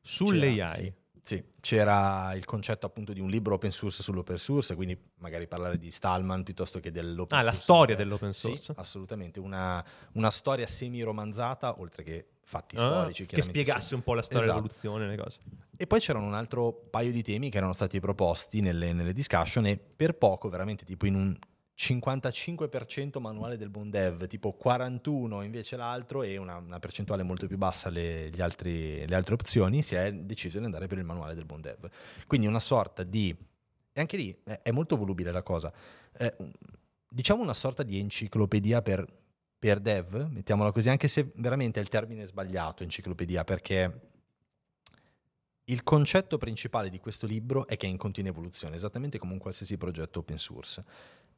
[0.00, 0.76] Sulle C'era- AI.
[0.76, 0.92] Sì,
[1.36, 1.44] sì.
[1.60, 5.90] c'era il concetto appunto di un libro open source sull'open source, quindi magari parlare di
[5.90, 7.62] Stallman piuttosto che dell'open Ah, la source.
[7.64, 8.72] storia Eh, dell'open sì, source.
[8.76, 13.26] assolutamente, una, una storia semi-romanzata, oltre che fatti Ah, storici.
[13.26, 13.94] che spiegasse sì.
[13.94, 14.60] un po' la storia Esatto.
[14.60, 15.38] dell'evoluzione, le cose.
[15.76, 19.66] E poi c'erano un altro paio di temi che erano stati proposti nelle, nelle discussion
[19.66, 21.38] e per poco, veramente tipo in un
[21.74, 27.56] 55% manuale del buon dev, tipo 41 invece l'altro e una, una percentuale molto più
[27.56, 31.34] bassa le, gli altri- le altre opzioni, si è deciso di andare per il manuale
[31.34, 31.88] del buon dev.
[32.26, 33.34] Quindi una sorta di...
[33.94, 35.72] E anche lì è, è molto volubile la cosa.
[36.16, 36.34] Eh,
[37.08, 39.04] diciamo una sorta di enciclopedia per,
[39.62, 44.00] per dev, mettiamola così, anche se veramente è il termine sbagliato, enciclopedia, perché
[45.66, 49.38] il concetto principale di questo libro è che è in continua evoluzione, esattamente come un
[49.38, 50.84] qualsiasi progetto open source.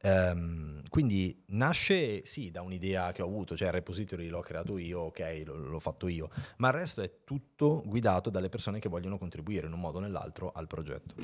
[0.00, 5.00] Ehm, quindi nasce sì da un'idea che ho avuto, cioè il repository l'ho creato io,
[5.00, 9.18] ok, lo- l'ho fatto io, ma il resto è tutto guidato dalle persone che vogliono
[9.18, 11.14] contribuire in un modo o nell'altro al progetto.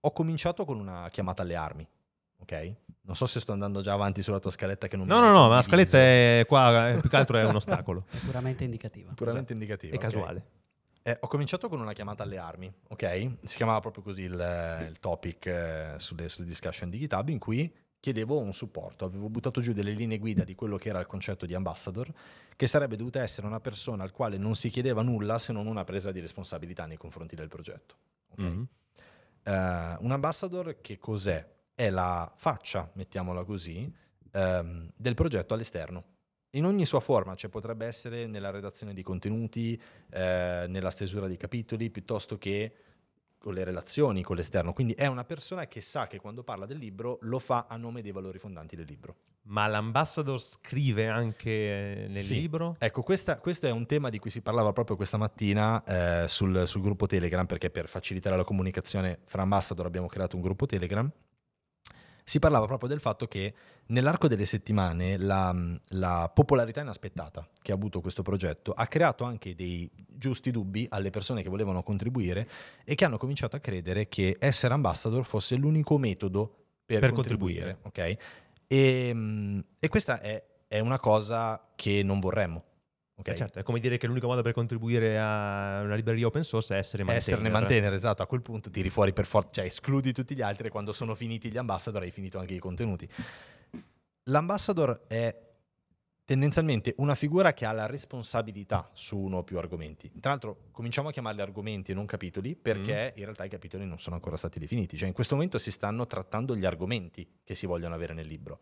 [0.00, 1.88] Ho cominciato con una chiamata alle armi,
[2.42, 2.74] ok?
[3.04, 5.32] Non so se sto andando già avanti sulla tua scaletta che non No, mi no,
[5.32, 8.04] no, ma la scaletta è qua, eh, più che altro è un ostacolo.
[8.10, 9.12] È puramente indicativa.
[9.14, 9.92] puramente indicativa.
[9.92, 10.02] È ok.
[10.02, 10.44] casuale.
[11.02, 13.38] Eh, ho cominciato con una chiamata alle armi, ok?
[13.42, 17.72] Si chiamava proprio così il, il topic eh, sulle, sulle discussion di GitHub in cui
[17.98, 21.44] chiedevo un supporto, avevo buttato giù delle linee guida di quello che era il concetto
[21.46, 22.12] di ambassador,
[22.56, 25.84] che sarebbe dovuta essere una persona al quale non si chiedeva nulla se non una
[25.84, 27.96] presa di responsabilità nei confronti del progetto.
[28.30, 28.38] ok?
[28.38, 28.66] Mhm.
[29.44, 31.44] Eh, un ambassador che cos'è?
[31.82, 33.92] È la faccia, mettiamola così,
[34.30, 36.04] ehm, del progetto all'esterno.
[36.50, 39.74] In ogni sua forma, cioè potrebbe essere nella redazione di contenuti,
[40.12, 42.72] eh, nella stesura di capitoli, piuttosto che
[43.36, 44.72] con le relazioni con l'esterno.
[44.72, 48.00] Quindi è una persona che sa che quando parla del libro lo fa a nome
[48.00, 49.16] dei valori fondanti del libro.
[49.46, 52.42] Ma l'ambassador scrive anche eh, nel Sì.
[52.42, 52.76] libro?
[52.78, 56.64] Ecco, questa- questo è un tema di cui si parlava proprio questa mattina eh, sul,
[56.64, 61.10] sul gruppo Telegram, perché per facilitare la comunicazione fra ambassador abbiamo creato un gruppo Telegram.
[62.32, 63.52] Si parlava proprio del fatto che
[63.88, 65.54] nell'arco delle settimane la,
[65.88, 71.10] la popolarità inaspettata che ha avuto questo progetto ha creato anche dei giusti dubbi alle
[71.10, 72.48] persone che volevano contribuire
[72.86, 77.80] e che hanno cominciato a credere che essere ambassador fosse l'unico metodo per, Per contribuire.
[77.82, 78.16] ok?
[78.66, 82.64] E, mm, e questa è, è una cosa che non vorremmo.
[83.22, 83.28] Ok?
[83.28, 86.74] Eh, certo, è come dire che l'unico modo per contribuire a una libreria open source
[86.74, 87.38] è essere maintainer.
[87.40, 90.66] Esserne mantenere, esatto, a quel punto tiri fuori per forza, cioè escludi tutti gli altri
[90.66, 93.08] e quando sono finiti gli ambassador hai finito anche i contenuti.
[94.24, 95.34] L'ambassador è
[96.24, 100.10] tendenzialmente una figura che ha la responsabilità su uno o più argomenti.
[100.20, 103.98] Tra l'altro cominciamo a chiamarli argomenti e non capitoli perché in realtà i capitoli non
[103.98, 107.66] sono ancora stati definiti, cioè in questo momento si stanno trattando gli argomenti che si
[107.66, 108.60] vogliono avere nel libro.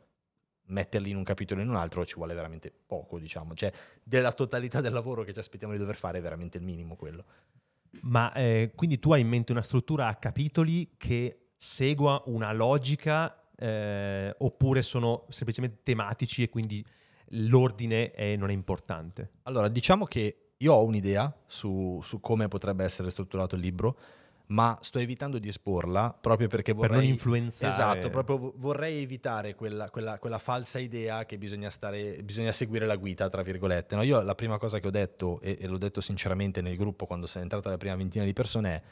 [0.71, 4.33] Metterli in un capitolo e in un altro ci vuole veramente poco, diciamo, cioè della
[4.33, 7.25] totalità del lavoro che ci aspettiamo di dover fare è veramente il minimo quello.
[8.03, 13.51] Ma eh, quindi tu hai in mente una struttura a capitoli che segua una logica
[13.57, 16.85] eh, oppure sono semplicemente tematici e quindi
[17.31, 19.33] l'ordine è- non è importante?
[19.43, 23.99] Allora, diciamo che io ho un'idea su, su come potrebbe essere strutturato il libro,
[24.51, 26.91] ma sto evitando di esporla proprio perché vorrei...
[26.91, 27.73] Per non influenzare.
[27.73, 32.87] Esatto, proprio vo- vorrei evitare quella, quella- quella falsa idea che bisogna, stare, bisogna seguire
[32.87, 33.95] la guida, tra virgolette.
[33.95, 37.07] No, io la prima cosa che ho detto, e, e l'ho detto sinceramente nel gruppo
[37.07, 38.83] quando sono entrata la prima ventina di persone, è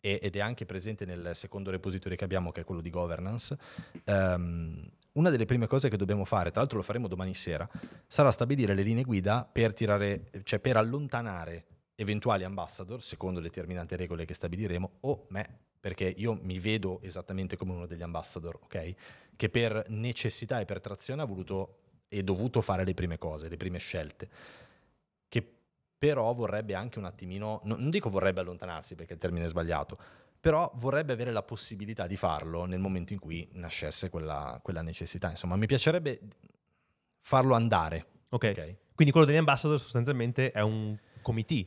[0.00, 3.56] e- ed è anche presente nel secondo repository che abbiamo, che è quello di governance.
[4.04, 7.68] ehm, una delle prime cose che dobbiamo fare, tra l'altro lo faremo domani sera,
[8.06, 11.64] sarà stabilire le linee guida per tirare, cioè per allontanare
[12.00, 17.72] eventuali ambassador, secondo determinate regole che stabiliremo, o me, perché io mi vedo esattamente come
[17.72, 18.94] uno degli ambassador, ok?
[19.34, 23.56] Che per necessità e per trazione ha voluto e dovuto fare le prime cose, le
[23.56, 24.28] prime scelte.
[25.28, 25.52] Che
[25.98, 29.96] però vorrebbe anche un attimino, no- non dico vorrebbe allontanarsi perché il termine è sbagliato,
[30.38, 35.30] però vorrebbe avere la possibilità di farlo nel momento in cui nascesse quella, quella necessità.
[35.30, 36.20] Insomma, mi piacerebbe
[37.18, 38.06] farlo andare.
[38.28, 38.52] Ok.
[38.56, 38.74] ok?
[38.94, 41.66] Quindi quello degli ambassador sostanzialmente è un committee,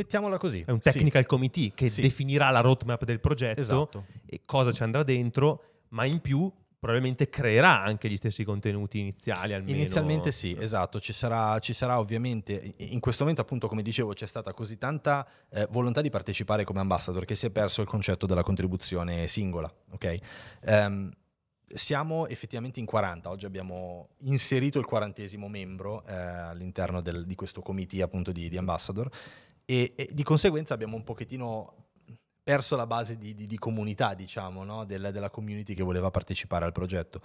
[0.00, 0.60] Mettiamola così.
[0.64, 0.90] è un sì.
[0.90, 2.02] technical committee che Sì.
[2.02, 4.04] definirà la roadmap del progetto Esatto.
[4.26, 9.54] e cosa ci andrà dentro, ma in più probabilmente creerà anche gli stessi contenuti iniziali
[9.54, 9.74] almeno.
[9.78, 14.26] Inizialmente sì, esatto, ci sarà, ci sarà ovviamente, in questo momento appunto come dicevo c'è
[14.26, 18.26] stata così tanta eh, volontà di partecipare come ambassador che si è perso il concetto
[18.26, 20.18] della contribuzione singola, ok?
[20.64, 21.10] Ehm,
[21.68, 27.60] siamo effettivamente in 40, oggi abbiamo inserito il quarantesimo membro eh, all'interno del- di questo
[27.62, 29.10] committee appunto di, di ambassador
[29.66, 31.84] e, e di conseguenza abbiamo un pochettino
[32.42, 34.84] perso la base di, di- di comunità, diciamo, no?
[34.84, 37.20] Del- della community che voleva partecipare al progetto.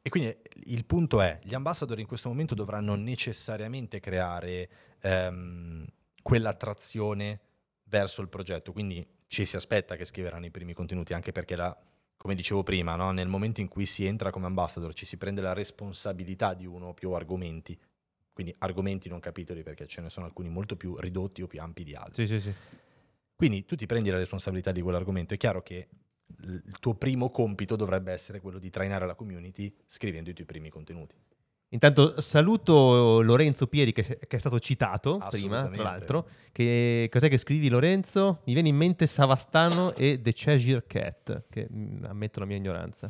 [0.00, 4.68] E quindi il punto è, gli ambassador in questo momento dovranno necessariamente creare
[5.00, 5.86] ehm,
[6.22, 7.40] quell'attrazione
[7.84, 11.76] verso il progetto, quindi ci si aspetta che scriveranno i primi contenuti, anche perché la-
[12.16, 13.10] come dicevo prima, no?
[13.10, 16.88] nel momento in cui si entra come ambassador ci si prende la responsabilità di uno
[16.88, 17.78] o più argomenti,
[18.32, 21.84] quindi argomenti non capitoli perché ce ne sono alcuni molto più ridotti o più ampi
[21.84, 22.26] di altri.
[22.26, 22.54] Sì, sì, sì.
[23.34, 25.34] Quindi tu ti prendi la responsabilità di quell'argomento.
[25.34, 25.88] È chiaro che
[26.40, 30.70] il tuo primo compito dovrebbe essere quello di trainare la community scrivendo i tuoi primi
[30.70, 31.16] contenuti.
[31.72, 36.28] Intanto saluto Lorenzo Pieri che, che è stato citato prima, tra l'altro.
[36.52, 38.42] Che, cos'è che scrivi Lorenzo?
[38.44, 43.06] Mi viene in mente Savastano e The Cheshire Cat, che mm, ammetto la mia ignoranza.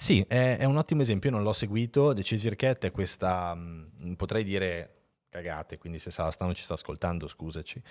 [0.00, 1.28] Sì, è, è un ottimo esempio.
[1.28, 2.14] Io non l'ho seguito.
[2.14, 4.94] The Chaser Cat è questa, mh, potrei dire
[5.28, 7.82] cagate, quindi se Savastano ci sta ascoltando, scusaci.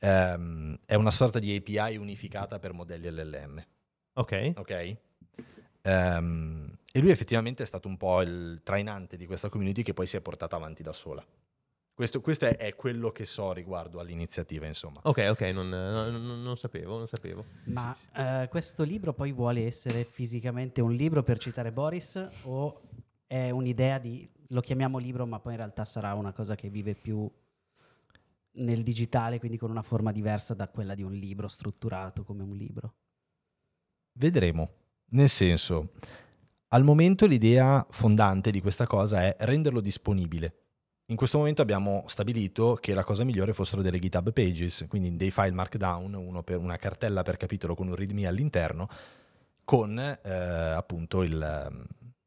[0.00, 3.64] Ehm, è una sorta di API unificata per modelli LLM.
[4.12, 4.52] Ok.
[4.56, 4.96] Ok?
[5.80, 10.06] Ehm, e lui effettivamente è stato un po' il trainante di questa community che poi
[10.06, 11.24] si è portata avanti da sola.
[11.94, 14.98] Questo, questo è, è quello che so riguardo all'iniziativa, insomma.
[15.04, 17.44] Ok, ok, non, non- non- sapevo, non sapevo.
[17.66, 18.08] Ma sì.
[18.16, 22.80] eh, questo libro poi vuole essere fisicamente un libro per citare Boris o
[23.28, 26.94] è un'idea di lo chiamiamo libro ma poi in realtà sarà una cosa che vive
[26.94, 27.30] più
[28.56, 32.56] nel digitale, quindi con una forma diversa da quella di un libro strutturato come un
[32.56, 32.94] libro?
[34.12, 34.68] Vedremo.
[35.10, 35.92] Nel senso,
[36.68, 40.63] al momento l'idea fondante di questa cosa è renderlo disponibile.
[41.08, 45.30] In questo momento abbiamo stabilito che la cosa migliore fossero delle GitHub pages, quindi dei
[45.30, 48.88] file markdown, uno per una cartella per capitolo con un readme all'interno,
[49.64, 51.36] con eh, appunto il,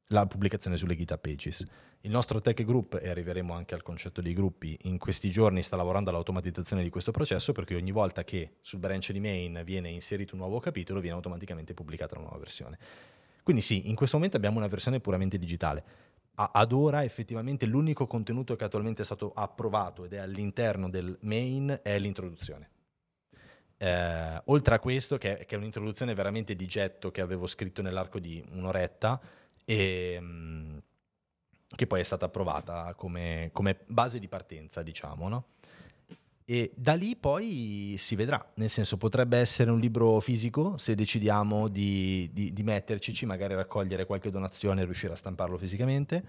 [0.08, 1.66] la pubblicazione sulle GitHub pages.
[2.02, 5.76] Il nostro tech group, e arriveremo anche al concetto dei gruppi, in questi giorni sta
[5.76, 10.36] lavorando all'automatizzazione di questo processo perché ogni volta che sul branch di main viene inserito
[10.36, 12.78] un nuovo capitolo viene automaticamente pubblicata la nuova versione.
[13.42, 15.84] Quindi sì, in questo momento abbiamo una versione puramente digitale.
[16.40, 21.80] Ad ora effettivamente l'unico contenuto che attualmente è stato approvato ed è all'interno del main
[21.82, 22.70] è l'introduzione.
[23.78, 27.82] Eh, oltre a questo, che è, che è un'introduzione veramente di getto che avevo scritto
[27.82, 29.20] nell'arco di un'oretta,
[29.66, 30.78] e, mm,
[31.76, 35.46] che poi è stata approvata come, come base di partenza, diciamo, no?
[36.50, 41.68] E da lì poi si vedrà, nel senso potrebbe essere un libro fisico se decidiamo
[41.68, 46.24] di, di, di metterci, magari raccogliere qualche donazione e riuscire a stamparlo fisicamente,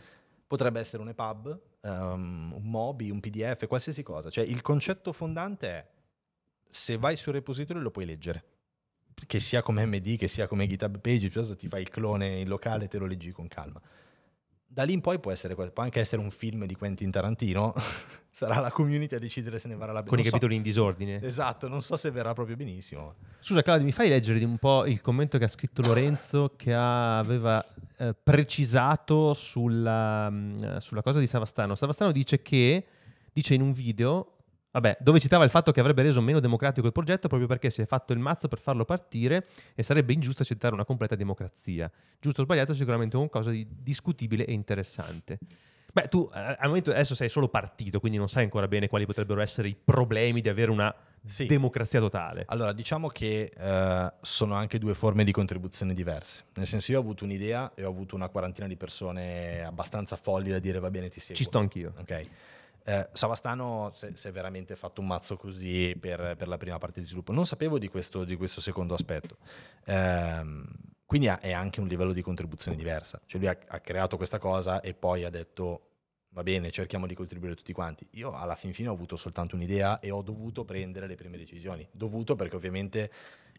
[0.45, 4.29] potrebbe essere un EPUB, um, un MOBI, un PDF, qualsiasi cosa.
[4.29, 5.87] Cioè il concetto fondante è
[6.69, 8.45] se vai sul repository lo puoi leggere,
[9.25, 12.87] che sia come MD, che sia come GitHub Page, ti fai il clone in locale
[12.87, 13.81] e te lo leggi con calma.
[14.79, 17.75] Da lì in poi può, essere, può anche essere un film di Quentin Tarantino,
[18.31, 20.11] sarà la community a decidere se ne varrà la pena.
[20.11, 21.21] Con i Non so- capitoli in disordine.
[21.21, 23.17] Esatto, non so se verrà proprio benissimo.
[23.41, 26.73] Scusa Claudio, mi fai leggere di un po' il commento che ha scritto Lorenzo che
[26.73, 27.61] ha- aveva
[27.97, 31.75] eh, precisato sulla, mm, sulla cosa di Savastano.
[31.75, 32.87] Savastano dice che,
[33.33, 34.38] dice in un video,
[34.71, 37.83] vabbè, dove citava il fatto che avrebbe reso meno democratico il progetto proprio perché si
[37.83, 41.91] è fatto il mazzo per farlo partire e sarebbe ingiusto accettare una completa democrazia.
[42.21, 45.39] Giusto o sbagliato, sicuramente è qualcosa di discutibile e interessante.
[45.91, 49.41] Beh, tu al momento adesso sei solo partito, quindi non sai ancora bene quali potrebbero
[49.41, 51.47] essere i problemi di avere una Sì.
[51.47, 52.45] democrazia totale.
[52.49, 56.45] Allora, diciamo che eh, sono anche due forme di contribuzione diverse.
[56.55, 60.51] Nel senso, io ho avuto un'idea e ho avuto una quarantina di persone abbastanza folli
[60.51, 61.37] da dire va bene, ti seguo.
[61.37, 61.95] Ci sto anch'io.
[61.99, 62.27] Ok.
[62.89, 67.07] Eh, Savastano si è- veramente fatto un mazzo così per, per la prima parte di
[67.07, 67.33] sviluppo.
[67.33, 69.37] Non sapevo di questo, di questo secondo aspetto.
[69.85, 70.65] Ehm,
[71.05, 73.21] quindi ha- è anche un livello di contribuzione diversa.
[73.27, 75.88] Cioè lui ha, ha creato questa cosa e poi ha detto
[76.31, 78.07] va bene, cerchiamo di contribuire tutti quanti.
[78.13, 81.87] Io alla fin fine ho avuto soltanto un'idea e ho dovuto prendere le prime decisioni.
[81.91, 83.11] Dovuto perché ovviamente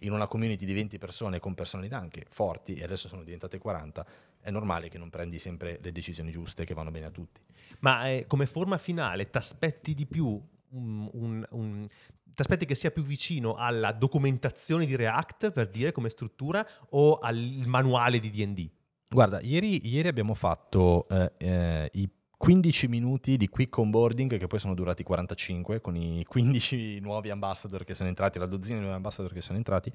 [0.01, 4.05] in una community di 20 persone con personalità anche forti, e adesso sono diventate 40,
[4.39, 7.41] è normale che non prendi sempre le decisioni giuste che vanno bene a tutti.
[7.79, 11.85] Ma eh, come forma finale ti aspetti di più un, un- un-
[12.33, 17.63] t'aspetti che sia più vicino alla documentazione di React per dire come struttura o al
[17.65, 18.69] manuale di D&D?
[19.09, 24.59] Guarda, ieri, ieri abbiamo fatto eh, eh, i 15 minuti di quick onboarding che poi
[24.59, 28.95] sono durati 45 con i 15 nuovi ambassador che sono entrati, la dozzina di nuovi
[28.95, 29.91] ambassador che sono entrati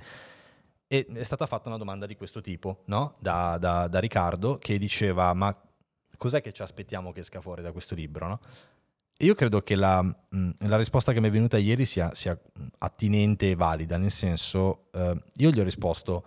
[0.87, 3.15] e è stata fatta una domanda di questo tipo no?
[3.19, 5.59] da, da- da Riccardo che diceva ma
[6.19, 8.29] cos'è che ci aspettiamo che esca fuori da questo libro?
[8.29, 8.41] No?
[9.21, 10.05] Io credo che la,
[10.59, 12.39] la risposta che mi è venuta ieri sia, sia
[12.77, 16.25] attinente e valida, nel senso eh, io gli ho risposto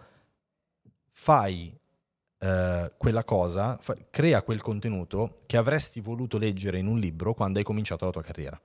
[1.12, 1.78] fai
[2.40, 7.60] eh, quella cosa, fa- crea quel contenuto che avresti voluto leggere in un libro quando
[7.60, 8.62] hai cominciato la tua carriera.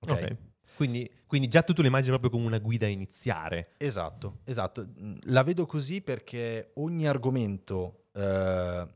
[0.00, 0.10] Ok?
[0.10, 0.36] Ok.
[0.76, 3.74] Quindi, quindi già tu lo immagini proprio come una guida a iniziare.
[3.76, 4.86] Esatto, esatto.
[5.24, 8.88] La vedo così perché ogni argomento, eh,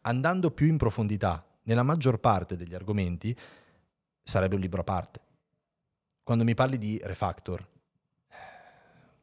[0.00, 3.36] andando più in profondità, nella maggior parte degli argomenti,
[4.22, 5.20] sarebbe un libro a parte.
[6.22, 7.68] Quando mi parli di refactor,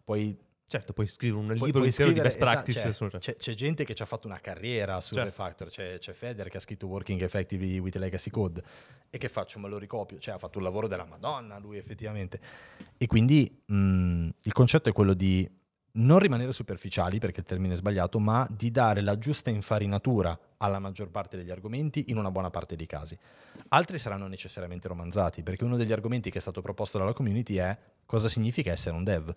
[0.04, 0.38] poi
[0.74, 2.82] Certo, puoi scrivere un Puoi- libro puoi intero di scrivere- best esatto, practice.
[2.82, 5.30] cioè, su- c'è, c'è gente che ci ha fatto una carriera sul Certo.
[5.30, 8.64] refactor, c'è, c'è Feder che ha scritto Working Effectively with Legacy Code
[9.12, 12.40] e che faccio, me lo ricopio, cioè ha fatto un lavoro della Madonna lui effettivamente.
[12.98, 15.48] E quindi mh, il concetto è quello di
[15.96, 20.80] non rimanere superficiali, perché il termine è sbagliato, ma di dare la giusta infarinatura alla
[20.80, 23.16] maggior parte degli argomenti in una buona parte dei casi.
[23.68, 27.78] Altri saranno necessariamente romanzati, perché uno degli argomenti che è stato proposto dalla community è
[28.08, 29.36] cosa significa essere un dev.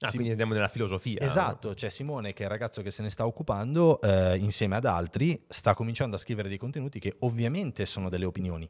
[0.00, 0.14] Ah, Sì.
[0.14, 1.20] quindi andiamo nella filosofia.
[1.20, 4.84] Esatto, c'è Simone che è il ragazzo che se ne sta occupando eh, insieme ad
[4.84, 8.68] altri, sta cominciando a scrivere dei contenuti che ovviamente sono delle opinioni,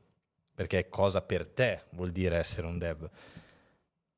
[0.54, 3.08] perché cosa per te vuol dire essere un dev.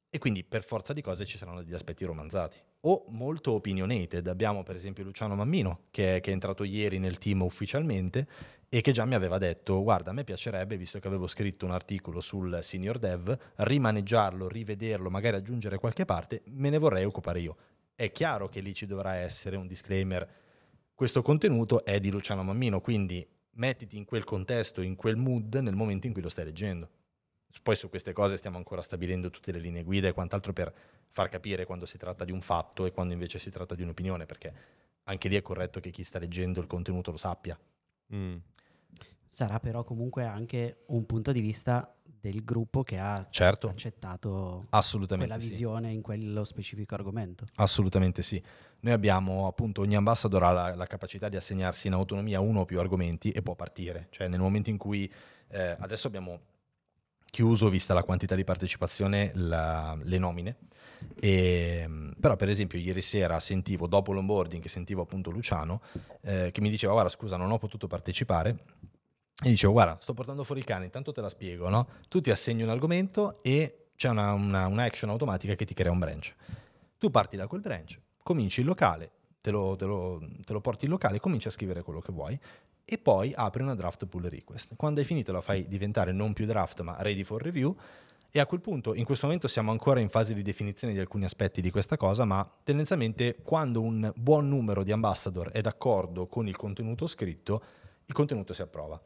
[0.09, 4.27] E quindi per forza di cose ci saranno degli aspetti romanzati o molto opinionated.
[4.27, 8.27] Abbiamo per esempio Luciano Mammino che, che è entrato ieri nel team ufficialmente
[8.69, 11.73] e che già mi aveva detto guarda a me piacerebbe visto che avevo scritto un
[11.73, 17.57] articolo sul senior dev rimaneggiarlo, rivederlo, magari aggiungere qualche parte, me ne vorrei occupare io.
[17.95, 20.29] È chiaro che lì ci dovrà essere un disclaimer.
[20.95, 25.75] Questo contenuto è di Luciano Mammino, quindi mettiti in quel contesto, in quel mood nel
[25.75, 26.89] momento in cui lo stai leggendo.
[27.63, 30.73] Poi su queste cose stiamo ancora stabilendo tutte le linee guida e quant'altro per
[31.09, 34.25] far capire quando si tratta di un fatto e quando invece si tratta di un'opinione,
[34.27, 34.55] perché
[35.05, 37.59] anche lì è corretto che chi sta leggendo il contenuto lo sappia.
[38.15, 38.37] Mm.
[39.27, 45.33] Sarà però comunque anche un punto di vista del gruppo che ha Certo, accettato assolutamente
[45.33, 45.49] quella sì.
[45.49, 47.47] visione in quello specifico argomento.
[47.55, 48.43] Assolutamente sì.
[48.81, 52.65] Noi abbiamo appunto ogni ambassador ha la, la capacità di assegnarsi in autonomia uno o
[52.65, 54.09] più argomenti e può partire.
[54.11, 55.11] Cioè nel momento in cui
[55.49, 56.41] eh, adesso abbiamo
[57.31, 60.57] chiuso, vista la quantità di partecipazione, la- le nomine.
[61.19, 65.81] E, mh, però per esempio ieri sera sentivo, dopo l'onboarding, sentivo appunto Luciano
[66.23, 68.51] eh, che mi diceva guarda scusa non ho potuto partecipare
[69.43, 71.87] e dicevo guarda sto portando fuori il cane, intanto te la spiego, no?
[72.09, 75.91] Tu ti assegni un argomento e c'è una, una- una action automatica che ti crea
[75.91, 76.35] un branch.
[76.99, 79.11] Tu parti da quel branch, cominci il locale,
[79.41, 82.39] te lo, te lo- te lo porti in locale, cominci a scrivere quello che vuoi
[82.93, 84.75] e poi apri una draft pull request.
[84.75, 87.73] Quando hai finito la fai diventare non più draft ma ready for review
[88.33, 91.25] e a quel punto in questo momento siamo ancora in fase di definizione di alcuni
[91.25, 96.49] aspetti di questa cosa, ma tendenzialmente quando un buon numero di ambassador è d'accordo con
[96.49, 97.63] il contenuto scritto,
[98.07, 99.01] il contenuto si approva.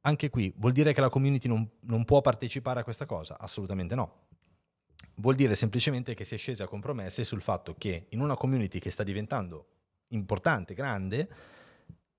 [0.00, 3.38] Anche qui vuol dire che la community non, non può partecipare a questa cosa?
[3.38, 4.14] Assolutamente no.
[5.16, 8.80] Vuol dire semplicemente che si è scesi a compromessi sul fatto che in una community
[8.80, 9.66] che sta diventando
[10.08, 11.28] importante, grande,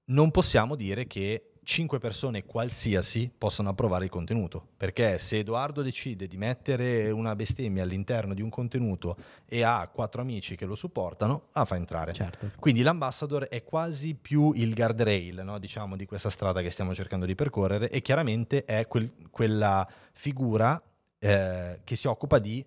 [0.06, 4.68] non possiamo dire che 5 persone qualsiasi possono approvare il contenuto.
[4.76, 10.22] Perché se Edoardo decide di mettere una bestemmia all'interno di un contenuto e ha quattro
[10.22, 12.14] amici che lo supportano, la fa entrare.
[12.14, 12.51] Certo.
[12.60, 15.58] Quindi l'ambassador è quasi più il guardrail no?
[15.58, 20.82] diciamo, di questa strada che stiamo cercando di percorrere e chiaramente è quel- quella figura
[21.20, 22.64] eh, che si occupa di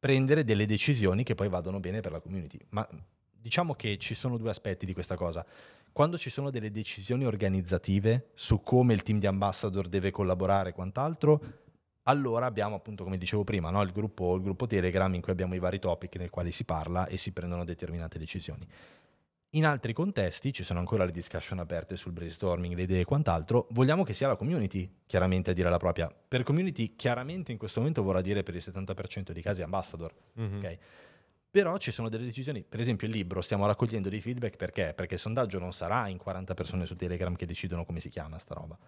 [0.00, 2.58] prendere delle decisioni che poi vadano bene per la community.
[2.70, 2.86] Ma
[3.40, 5.44] diciamo che ci sono due aspetti di questa cosa.
[5.98, 10.72] Quando ci sono delle decisioni organizzative su come il team di ambassador deve collaborare e
[10.72, 11.40] quant'altro,
[12.04, 13.82] allora abbiamo appunto, come dicevo prima, no?
[13.82, 17.08] il, gruppo, il gruppo Telegram in cui abbiamo i vari topic nel quali si parla
[17.08, 18.64] e si prendono determinate decisioni.
[19.54, 23.66] In altri contesti, ci sono ancora le discussion aperte sul brainstorming, le idee e quant'altro,
[23.70, 26.08] vogliamo che sia la community chiaramente a dire la propria.
[26.28, 30.58] Per community chiaramente in questo momento vorrà dire per il 70% dei casi ambassador, Mhm.
[30.58, 30.78] ok?
[31.50, 34.92] Però ci sono delle decisioni, per esempio il libro, stiamo raccogliendo dei feedback perché?
[34.94, 38.38] Perché il sondaggio non sarà in 40 persone su Telegram che decidono come si chiama
[38.38, 38.78] sta roba.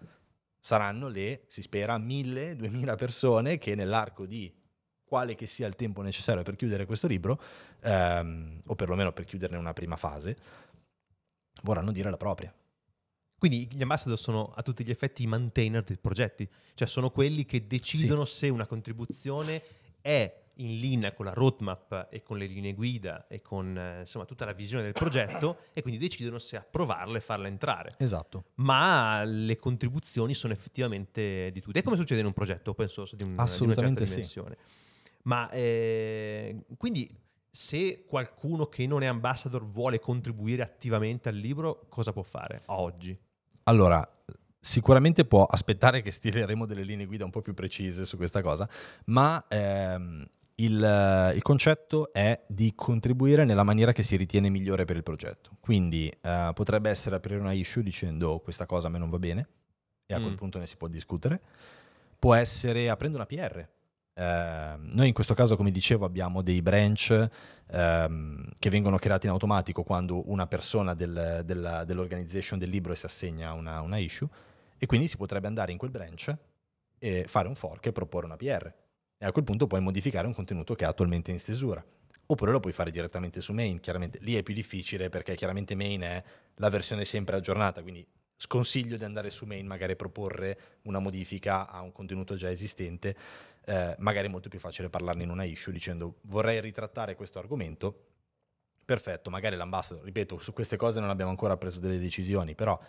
[0.59, 4.53] Saranno le, si spera, 1000, 2000 persone che nell'arco di
[5.03, 7.41] quale che sia il tempo necessario per chiudere questo libro,
[7.81, 10.37] ehm, o perlomeno per chiuderne una prima fase,
[11.63, 12.53] vorranno dire la propria.
[13.37, 17.43] Quindi gli ambassador sono a tutti gli effetti i maintainer dei progetti, cioè sono quelli
[17.43, 19.61] che decidono se una contribuzione
[19.99, 24.25] è in linea con la roadmap e con le linee guida e con eh, insomma
[24.25, 27.95] tutta la visione del progetto e quindi decidono se approvarla e farla entrare.
[27.97, 28.45] Esatto.
[28.55, 31.79] Ma le contribuzioni sono effettivamente di tutti.
[31.79, 34.11] È come succede in un progetto open source di, un- di una certa Assolutamente sì.
[34.13, 34.57] dimensione.
[35.23, 37.09] Ma eh, quindi
[37.49, 42.79] se qualcuno che non è ambassador vuole contribuire attivamente al libro, cosa può fare a
[42.79, 43.17] oggi?
[43.63, 44.07] Allora,
[44.63, 48.69] sicuramente può aspettare che stileremo delle linee guida un po' più precise su questa cosa,
[49.05, 50.23] ma ehm,
[50.55, 55.57] il, il concetto è di contribuire nella maniera che si ritiene migliore per il progetto.
[55.59, 59.17] Quindi eh, potrebbe essere aprire una issue dicendo "Oh, questa cosa a me non va
[59.17, 59.47] bene
[60.05, 60.35] e a quel Mm.
[60.37, 61.41] punto ne si può discutere.
[62.19, 63.67] Può essere aprendo una PR.
[64.13, 67.29] Eh, noi in questo caso, come dicevo, abbiamo dei branch
[67.71, 73.05] ehm, che vengono creati in automatico quando una persona del- della- dell'organization del libro si
[73.07, 74.27] assegna una, una issue
[74.83, 76.35] e quindi si potrebbe andare in quel branch
[76.97, 78.73] e fare un fork e proporre una PR.
[79.15, 81.85] E a quel punto puoi modificare un contenuto che è attualmente in stesura.
[82.25, 86.01] Oppure lo puoi fare direttamente su main, chiaramente lì è più difficile perché chiaramente main
[86.01, 86.23] è
[86.55, 88.03] la versione sempre aggiornata, quindi
[88.35, 93.15] sconsiglio di andare su main, magari proporre una modifica a un contenuto già esistente,
[93.65, 98.07] eh, magari è molto più facile parlarne in una issue dicendo vorrei ritrattare questo argomento.
[98.83, 102.79] Perfetto, magari l'ambassador, ripeto, su queste cose non abbiamo ancora preso delle decisioni, però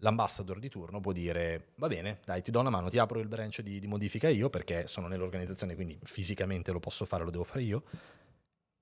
[0.00, 3.28] l'ambassador di turno può dire va bene, dai, ti do una mano, ti apro il
[3.28, 7.44] branch di, di modifica io perché sono nell'organizzazione, quindi fisicamente lo posso fare, lo devo
[7.44, 7.84] fare io,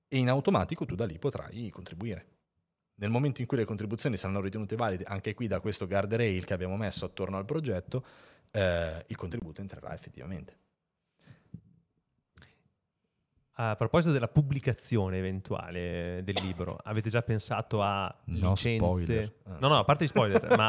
[0.09, 2.27] e in automatico tu da lì potrai contribuire.
[2.97, 6.55] Nel momento in cui le contribuzioni saranno ritenute valide, anche qui da questo guardrail che
[6.55, 8.05] abbiamo messo attorno al progetto,
[8.51, 10.57] eh, il contributo entrerà effettivamente.
[13.61, 18.77] A proposito della pubblicazione eventuale del libro, avete già pensato a No licenze?
[18.87, 19.33] spoiler.
[19.59, 20.69] No, no, a parte gli spoiler, ma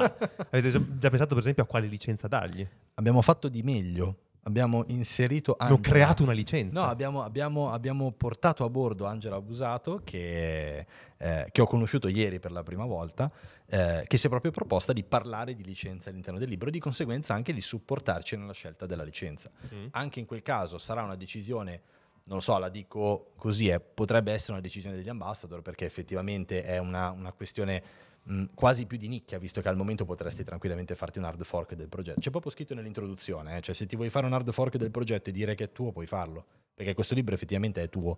[0.50, 2.68] avete già, già pensato per esempio a quale licenza dargli?
[2.96, 5.80] Abbiamo fatto di meglio, abbiamo inserito Angela.
[5.82, 6.82] creato una licenza.
[6.82, 10.84] No, abbiamo, abbiamo- abbiamo portato a bordo Angela Abusato, che,
[11.18, 13.32] eh, che ho conosciuto ieri per la prima volta,
[13.68, 16.80] eh, che si è proprio proposta di parlare di licenza all'interno del libro e di
[16.80, 19.52] conseguenza anche di supportarci nella scelta della licenza.
[19.76, 19.86] Mm.
[19.92, 21.82] Anche in quel caso sarà una decisione,
[22.30, 26.64] non lo so, la dico così, eh, potrebbe essere una decisione degli ambassador perché effettivamente
[26.64, 27.84] è una, una questione
[28.22, 31.74] mh, quasi più di nicchia, visto che al momento potresti tranquillamente farti un hard fork
[31.74, 32.20] del progetto.
[32.20, 35.30] C'è proprio scritto nell'introduzione, eh, cioè se ti vuoi fare un hard fork del progetto
[35.30, 38.18] e dire che è tuo, puoi farlo, perché questo libro effettivamente è tuo.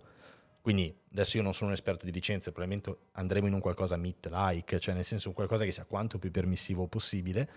[0.60, 4.78] Quindi adesso io non sono un esperto di licenze, probabilmente andremo in un qualcosa MIT-like,
[4.78, 7.48] cioè nel senso un qualcosa che sia quanto più permissivo possibile,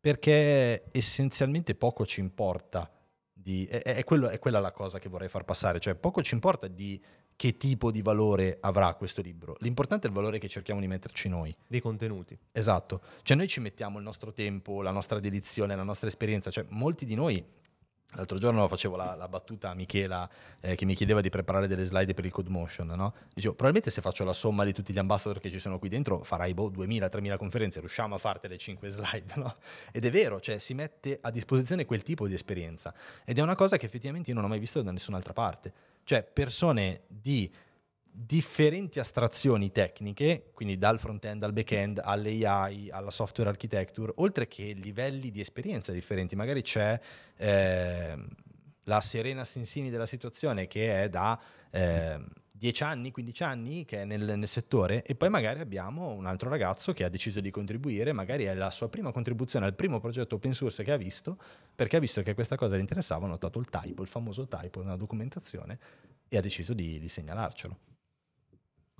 [0.00, 2.90] perché essenzialmente poco ci importa
[3.42, 3.66] di...
[3.66, 6.66] È, è quello- è quella la cosa che vorrei far passare, cioè poco ci importa
[6.66, 7.00] di
[7.40, 9.56] che tipo di valore avrà questo libro.
[9.60, 11.56] L'importante è il valore che cerchiamo di metterci noi.
[11.66, 12.38] Dei contenuti.
[12.52, 16.66] Esatto, cioè noi ci mettiamo il nostro tempo, la nostra dedizione, la nostra esperienza, cioè
[16.68, 17.42] molti di noi,
[18.14, 20.28] l'altro giorno facevo la, la battuta a Michela
[20.60, 23.14] eh, che mi chiedeva di preparare delle slide per il Code Motion, no?
[23.32, 26.22] Dicevo, probabilmente se faccio la somma di tutti gli ambassador che ci sono qui dentro
[26.24, 29.56] farai boh, 2000-3000 conferenze, riusciamo a fartele 5 slide, no?
[29.92, 32.94] Ed è vero, cioè si mette a disposizione quel tipo di esperienza
[33.24, 35.72] ed è una cosa che effettivamente io non ho mai visto da nessun'altra parte,
[36.04, 37.50] cioè persone di
[38.12, 45.30] differenti astrazioni tecniche, quindi dal front-end al back-end, all'AI, alla software architecture, oltre che livelli
[45.30, 46.36] di esperienza differenti.
[46.36, 47.00] Magari c'è
[47.36, 48.28] ehm,
[48.84, 51.40] la Serena Sensini della situazione che è da
[51.70, 52.28] ehm,
[52.60, 56.50] 10 anni, 15 anni che è nel, nel settore e poi magari abbiamo un altro
[56.50, 60.34] ragazzo che ha deciso di contribuire, magari è la sua prima contribuzione al primo progetto
[60.34, 61.38] open source che ha visto,
[61.74, 64.82] perché ha visto che questa cosa gli interessava, ha notato il typo, il famoso typo
[64.82, 65.78] nella documentazione
[66.28, 67.89] e ha deciso di, di segnalarcelo.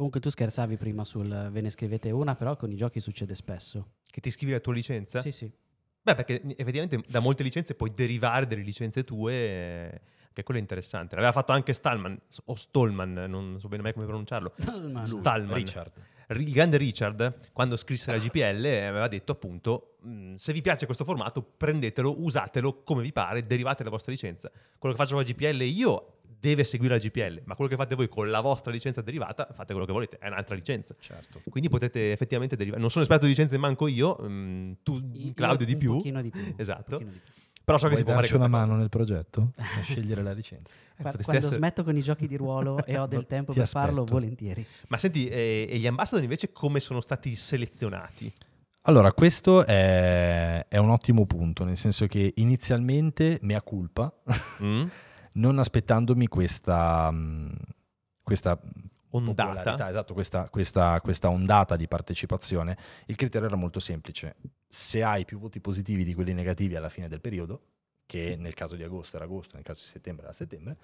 [0.01, 3.97] Comunque tu scherzavi prima sul ve ne scrivete una, però con i giochi succede spesso.
[4.11, 5.21] Che ti scrivi la tua licenza?
[5.21, 5.53] Sì, sì.
[6.01, 10.01] Beh, perché effettivamente da molte licenze puoi derivare delle licenze tue, eh,
[10.33, 11.17] che quello è interessante.
[11.17, 14.55] L'aveva fatto anche Stallman, o Stallman, non so bene mai come pronunciarlo.
[14.57, 15.07] Stallman.
[15.07, 15.55] Stallman.
[15.55, 15.93] Richard.
[16.29, 21.05] il grande Richard, quando scrisse la GPL, aveva detto appunto, mh, se vi piace questo
[21.05, 24.51] formato, prendetelo, usatelo come vi pare, derivate dalla vostra licenza.
[24.79, 27.95] Quello che faccio con la GPL io deve seguire la GPL, ma quello che fate
[27.95, 30.95] voi con la vostra licenza derivata, fate quello che volete, è un'altra licenza.
[30.99, 31.43] Certo.
[31.51, 32.81] Quindi potete effettivamente derivare.
[32.81, 35.93] Non sono esperto di licenze manco io, mh, tu Io- Claudio di un più.
[35.97, 36.91] pochino di più, un Esatto.
[36.93, 37.33] pochino di più.
[37.63, 38.49] Però so che si può fare una cosa.
[38.49, 39.53] mano nel progetto?
[39.79, 40.73] A scegliere la licenza.
[40.97, 44.01] Eh, Quando essere- smetto con i giochi di ruolo e ho del tempo per farlo,
[44.03, 44.19] aspetto.
[44.19, 44.67] volentieri.
[44.89, 48.33] Ma senti, eh, e gli ambassador invece come sono stati selezionati?
[48.85, 54.13] Allora, questo è, è un ottimo punto, nel senso che inizialmente, mea culpa,
[54.63, 54.87] Mm?
[55.33, 57.55] non aspettandomi questa, mh,
[58.23, 58.61] questa
[59.13, 59.89] Ondata?
[59.89, 64.37] esatto, questa, questa- questa ondata di partecipazione, il criterio era molto semplice.
[64.69, 67.63] Se hai più voti positivi di quelli negativi alla fine del periodo,
[68.07, 70.77] che nel caso di agosto era agosto, nel caso di settembre era settembre,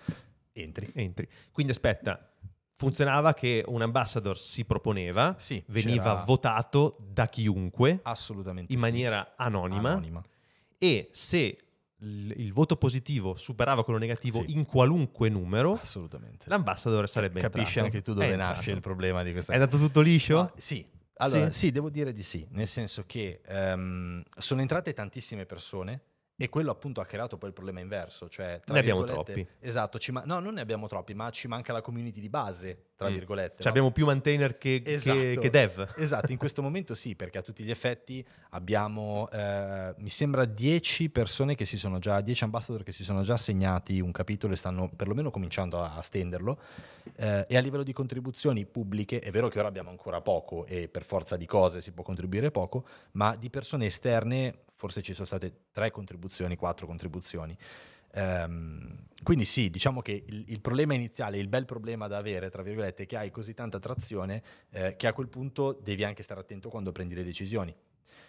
[0.52, 0.90] entri.
[0.94, 1.28] Entri.
[1.52, 2.32] Quindi aspetta,
[2.74, 8.84] funzionava che un ambassador si proponeva, Sì, veniva c'era- votato da chiunque Assolutamente in sì.
[8.84, 10.20] maniera anonima, anonima.
[10.78, 11.56] e se
[12.00, 14.52] il, il voto positivo superava quello negativo Sì.
[14.54, 16.44] in qualunque numero, Assolutamente.
[16.48, 17.86] l'ambassador sarebbe Capisci entrato.
[17.86, 18.52] anche tu È dove entrato.
[18.54, 20.36] nasce il problema di questa È andato tutto liscio?
[20.36, 20.86] Ma sì.
[21.18, 21.58] Allora, Sì?
[21.58, 21.70] sì.
[21.70, 26.02] devo dire di sì, nel senso che ehm, sono entrate tantissime persone
[26.36, 29.46] e quello appunto ha creato poi il problema inverso, cioè Ne abbiamo troppi.
[29.60, 33.08] Esatto, ma- no, non ne abbiamo troppi, ma ci manca la community di base, tra
[33.08, 33.56] virgolette.
[33.56, 33.70] Cioè no?
[33.70, 35.40] abbiamo più maintainer che, che- Esatto.
[35.40, 35.94] che dev.
[35.96, 41.10] Esatto, in questo momento sì, perché a tutti gli effetti abbiamo, eh, mi sembra, 10
[41.10, 44.56] persone che si sono già, 10 ambassador che si sono già assegnati un capitolo e
[44.56, 46.58] stanno perlomeno cominciando a, a stenderlo.
[47.16, 50.88] Eh, e a livello di contribuzioni pubbliche, è vero che ora abbiamo ancora poco e
[50.88, 55.26] per forza di cose si può contribuire poco, ma di persone esterne forse ci sono
[55.26, 57.56] state 3 contribuzioni, 4 contribuzioni.
[58.16, 62.62] Ehm, quindi sì, diciamo che il, il problema iniziale, il bel problema da avere, tra
[62.62, 66.40] virgolette, è che hai così tanta trazione eh, che a quel punto devi anche stare
[66.40, 67.74] attento quando prendi le decisioni.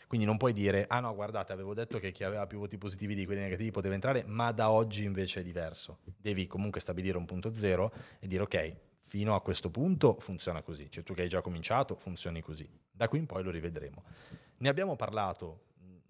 [0.08, 3.14] Quindi non puoi dire, ah no, guardate, avevo detto che chi aveva più voti positivi
[3.14, 6.00] di quelli negativi poteva entrare, ma da oggi invece è diverso.
[6.18, 10.90] Devi comunque stabilire un punto zero e dire, ok, fino a questo punto funziona così,
[10.90, 12.68] cioè tu che hai già cominciato funzioni così.
[12.90, 14.04] Da qui in poi lo rivedremo.
[14.58, 15.64] Ne abbiamo parlato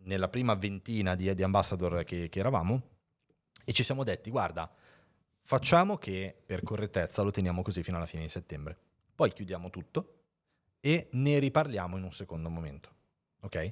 [0.04, 2.96] nella prima ventina di, di ambassador che, che eravamo
[3.70, 4.72] e ci siamo detti, guarda,
[5.42, 8.78] facciamo che per correttezza lo teniamo così fino alla fine di settembre.
[9.14, 10.20] Poi chiudiamo tutto
[10.80, 12.90] e ne riparliamo in un secondo momento.
[13.42, 13.72] Ok?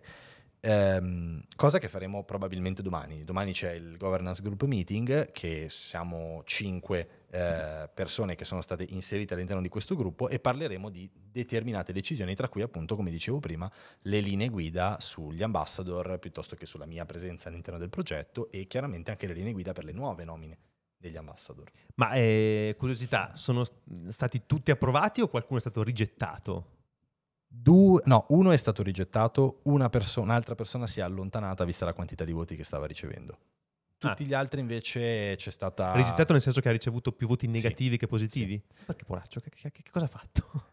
[0.60, 3.24] Ehm, cosa che faremo probabilmente domani.
[3.24, 9.34] Domani c'è il governance group meeting, che siamo cinque eh, persone che sono state inserite
[9.34, 13.70] all'interno di questo gruppo e parleremo di determinate decisioni, tra cui appunto, come dicevo prima,
[14.02, 19.12] le linee guida sugli ambassador piuttosto che sulla mia presenza all'interno del progetto e chiaramente
[19.12, 20.58] anche le linee guida per le nuove nomine
[20.98, 21.70] degli ambassador.
[21.96, 26.74] Ma eh, curiosità, sono st- stati tutti approvati o qualcuno è stato rigettato?
[27.48, 31.94] Due- no, uno è stato rigettato, una perso- un'altra persona si è allontanata vista la
[31.94, 33.38] quantità di voti che stava ricevendo.
[34.10, 34.28] Tutti Ah.
[34.28, 35.94] gli altri invece c'è stata...
[35.94, 37.52] Rigettato nel senso che ha ricevuto più voti Sì.
[37.52, 38.62] negativi che positivi?
[38.86, 40.64] Perché poraccio, che, che- che cosa ha fatto?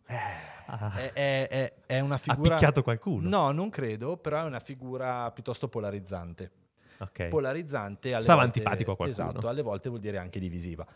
[0.67, 1.13] Ah, È,
[1.49, 2.55] è- è- una ha figura...
[2.55, 3.29] picchiato qualcuno?
[3.29, 6.51] No, non credo, però è una figura piuttosto polarizzante.
[7.01, 7.29] Ok.
[7.29, 9.29] Polarizzante alle Stava volte- antipatico a qualcuno.
[9.29, 10.87] Esatto, alle volte vuol dire anche divisiva.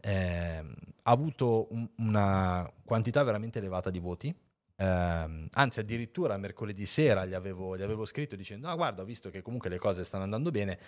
[0.00, 4.34] Ehm, ha avuto un- una quantità veramente elevata di voti.
[4.78, 9.30] Ehm, anzi, addirittura mercoledì sera gli avevo, gli avevo scritto dicendo: Ah, guarda, ho visto
[9.30, 10.78] che comunque le cose stanno andando bene.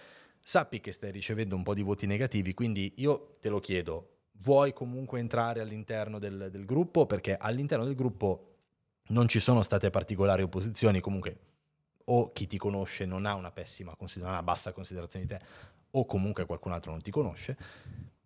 [0.41, 4.17] Sappi che stai ricevendo un po' di voti negativi, quindi io te lo chiedo.
[4.41, 7.07] Vuoi comunque entrare all'interno del, del gruppo?
[7.07, 8.45] Perché all'interno del gruppo
[9.09, 11.01] non ci sono state particolari opposizioni.
[11.01, 11.39] Comunque,
[12.05, 15.41] o chi ti conosce non ha una pessima considerazione, una bassa considerazione di te,
[15.91, 17.57] o comunque qualcun altro non ti conosce.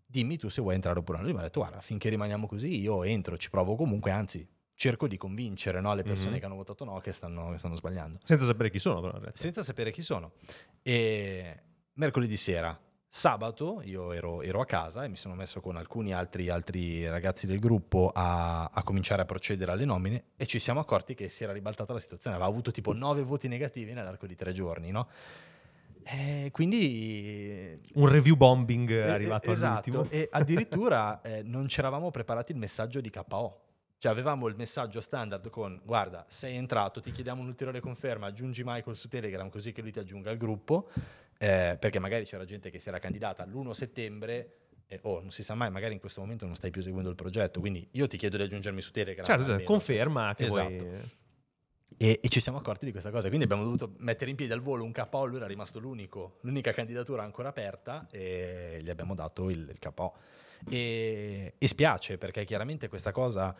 [0.06, 1.24] Dimmi tu se vuoi entrare oppure no.
[1.24, 4.46] Lui mi ha detto: Guarda, finché rimaniamo così, io entro, ci provo comunque, anzi,
[4.83, 6.39] cerco di convincere no, le persone Mhm.
[6.41, 9.20] che hanno votato no che stanno, che stanno sbagliando Senza sapere chi sono, però.
[9.33, 10.33] senza sapere chi sono.
[10.83, 11.62] E
[11.93, 12.76] mercoledì sera,
[13.09, 17.47] sabato, io ero, ero a casa e mi sono messo con alcuni altri, altri ragazzi
[17.47, 21.45] del gruppo a, a cominciare a procedere alle nomine e ci siamo accorti che si
[21.45, 22.35] era ribaltata la situazione.
[22.35, 25.07] Aveva avuto tipo nove voti negativi nell'arco di tre giorni, no?
[26.05, 30.11] E quindi Un review bombing è arrivato eh, esatto, all'ultimo.
[30.11, 33.61] E addirittura eh, non ci eravamo preparati il messaggio di KO.
[34.03, 38.96] Cioè avevamo il messaggio standard con guarda, sei entrato, ti chiediamo un'ulteriore conferma, aggiungi Michael
[38.96, 40.88] su Telegram così che lui ti aggiunga al gruppo,
[41.38, 44.57] eh, perché magari c'era gente che si era candidata l'1 settembre
[44.88, 47.14] e oh, non si sa mai, magari in questo momento non stai più seguendo il
[47.14, 49.24] progetto, quindi io ti chiedo di aggiungermi su Telegram.
[49.24, 49.62] Certo, almeno.
[49.62, 50.68] conferma che Esatto.
[50.68, 51.11] vuoi...
[51.96, 54.62] E, e ci siamo accorti di questa cosa, quindi abbiamo dovuto mettere in piedi al
[54.62, 59.48] volo un KO, lui era rimasto l'unico, l'unica candidatura ancora aperta e gli abbiamo dato
[59.48, 60.12] il, il KO.
[60.68, 63.55] E, e spiace perché chiaramente questa cosa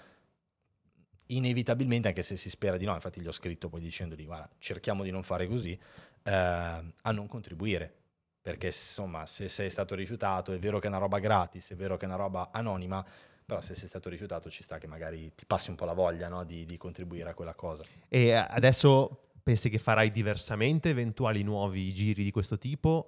[1.27, 5.03] inevitabilmente, anche se si spera di no, infatti gli ho scritto poi dicendogli guarda, cerchiamo
[5.03, 7.95] di non fare così, eh, a non contribuire.
[8.43, 11.97] Perché insomma, se sei stato rifiutato, è vero che è una roba gratis, è vero
[11.97, 13.05] che è una roba anonima,
[13.45, 16.29] però se sei stato rifiutato ci sta che magari ti passi un po' la voglia
[16.29, 17.85] no, di, di contribuire a quella cosa.
[18.09, 23.07] E adesso pensi che farai diversamente eventuali nuovi giri di questo tipo?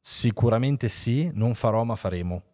[0.00, 2.53] Sicuramente sì, non farò ma faremo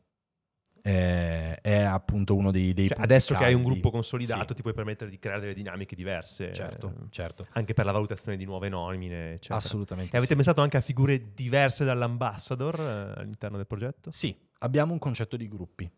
[0.83, 3.43] eh, è appunto uno dei, dei cioè, adesso caldi.
[3.43, 4.55] che hai un gruppo consolidato sì.
[4.55, 7.47] ti puoi permettere di creare delle dinamiche diverse certo, eh, certo.
[7.53, 9.57] anche per la valutazione di nuove nomine eccetera.
[9.57, 10.37] assolutamente e avete sì.
[10.37, 14.11] pensato anche a figure diverse dall'ambassador eh, all'interno del progetto?
[14.11, 15.91] sì, abbiamo un concetto di gruppi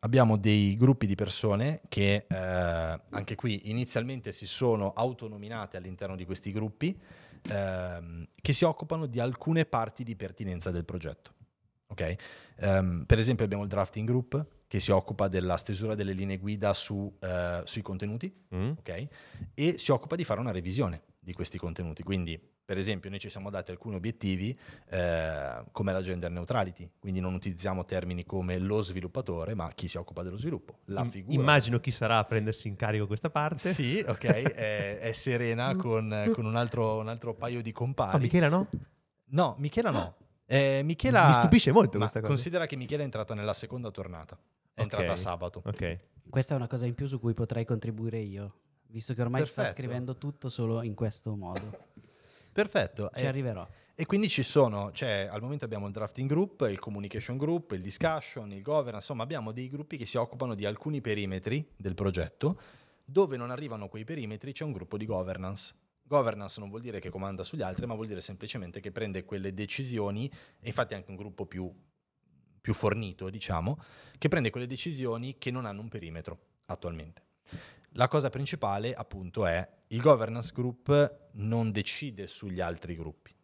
[0.00, 6.24] abbiamo dei gruppi di persone che eh, anche qui inizialmente si sono autonominate all'interno di
[6.24, 6.98] questi gruppi
[7.48, 11.34] ehm, che si occupano di alcune parti di pertinenza del progetto
[11.98, 12.16] Okay?
[12.60, 16.74] Um, per esempio abbiamo il drafting group che si occupa della stesura delle linee guida
[16.74, 18.70] su, uh, sui contenuti mm.
[18.78, 19.08] okay?
[19.54, 22.02] e si occupa di fare una revisione di questi contenuti.
[22.02, 27.20] Quindi, per esempio, noi ci siamo dati alcuni obiettivi eh, come la gender neutrality, quindi
[27.20, 30.78] non utilizziamo termini come lo sviluppatore, ma chi si occupa dello sviluppo.
[30.86, 31.34] La figura.
[31.38, 33.74] Immagino chi sarà a prendersi in carico questa parte.
[33.74, 38.16] Sì, ok, è, è Serena con, con un, altro, un, altro, paio di compari.
[38.16, 38.66] Oh, Michela no?
[39.30, 40.14] No, Michela no.
[40.50, 42.32] Eh, Michela, Mi stupisce molto questa cosa.
[42.32, 44.34] Considera che Michela è entrata nella seconda tornata.
[44.34, 44.84] È okay.
[44.84, 45.60] entrata sabato.
[45.62, 45.98] Ok.
[46.30, 48.54] Questa è una cosa in più su cui potrei contribuire io,
[48.86, 49.62] visto che ormai Perfetto.
[49.62, 51.86] sta scrivendo tutto solo in questo modo.
[52.50, 53.10] Perfetto.
[53.14, 53.66] Ci e, arriverò.
[53.94, 57.82] E quindi ci sono, cioè al momento abbiamo il drafting group, il communication group, il
[57.82, 62.58] discussion, il governance, insomma abbiamo dei gruppi che si occupano di alcuni perimetri del progetto.
[63.04, 65.74] Dove non arrivano quei perimetri c'è un gruppo di governance
[66.08, 69.54] Governance non vuol dire che comanda sugli altri, ma vuol dire semplicemente che prende quelle
[69.54, 70.28] decisioni,
[70.58, 71.72] e infatti anche un gruppo più,
[72.60, 73.78] più fornito, diciamo,
[74.16, 77.22] che prende quelle decisioni che non hanno un perimetro attualmente.
[77.92, 83.34] La cosa principale, appunto, è il governance group non decide sugli altri gruppi,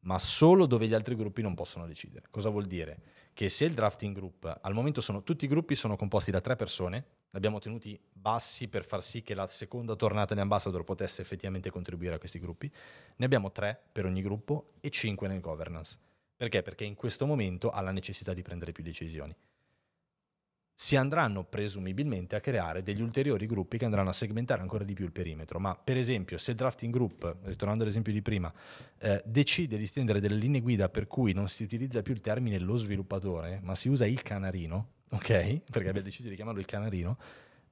[0.00, 2.26] ma solo dove gli altri gruppi non possono decidere.
[2.30, 3.02] Cosa vuol dire?
[3.32, 6.56] Che se il drafting group, al momento sono, tutti i gruppi sono composti da tre
[6.56, 11.70] persone, l'abbiamo tenuti bassi per far sì che la seconda tornata di Ambassador potesse effettivamente
[11.70, 12.70] contribuire a questi gruppi.
[13.16, 15.98] Ne abbiamo tre per ogni gruppo e cinque nel governance.
[16.36, 16.62] Perché?
[16.62, 19.34] Perché in questo momento ha la necessità di prendere più decisioni.
[20.74, 25.04] Si andranno presumibilmente a creare degli ulteriori gruppi che andranno a segmentare ancora di più
[25.04, 25.60] il perimetro.
[25.60, 28.52] Ma per esempio, se drafting group, ritornando all'esempio di prima,
[28.98, 32.58] eh, decide di stendere delle linee guida per cui non si utilizza più il termine
[32.58, 35.70] lo sviluppatore, ma si usa il canarino, ok?
[35.70, 37.18] Perché abbia deciso di chiamarlo il canarino,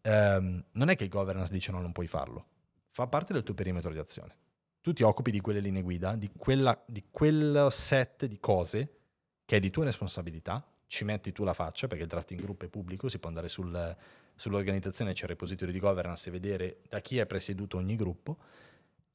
[0.03, 2.47] ehm, non è che il governance dice no, non puoi farlo.
[2.91, 4.37] Fa parte del tuo perimetro di azione.
[4.81, 8.97] Tu ti occupi di quelle linee guida, di, quella, di quel set di cose
[9.45, 12.69] che è di tua responsabilità, ci metti tu la faccia, perché il drafting group è
[12.69, 13.97] pubblico, si può andare sul,
[14.35, 18.39] sull'organizzazione, c'è il repository di governance e vedere da chi è presieduto ogni gruppo,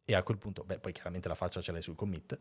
[0.05, 2.37] e a quel punto, beh, poi chiaramente la faccia ce l'hai sul commit,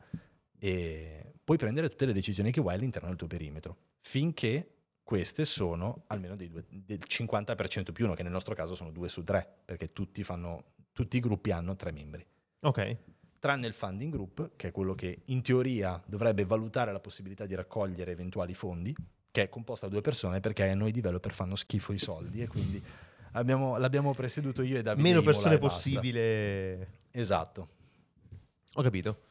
[0.58, 4.68] e puoi prendere tutte le decisioni che vuoi all'interno del tuo perimetro, finché
[5.04, 9.22] queste sono almeno due, del 50% più uno, che nel nostro caso sono due su
[9.22, 12.26] tre, perché tutti, fanno, tutti i gruppi hanno tre membri.
[12.60, 12.96] Ok.
[13.38, 17.54] Tranne il funding group, che è quello che in teoria dovrebbe valutare la possibilità di
[17.54, 18.96] raccogliere eventuali fondi,
[19.30, 22.46] che è composto da due persone perché a noi developer fanno schifo i soldi e
[22.46, 22.82] quindi
[23.32, 25.06] abbiamo, l'abbiamo presieduto io e Davide.
[25.06, 27.02] Meno persone possibile.
[27.10, 27.68] Esatto.
[28.72, 29.24] Ho capito.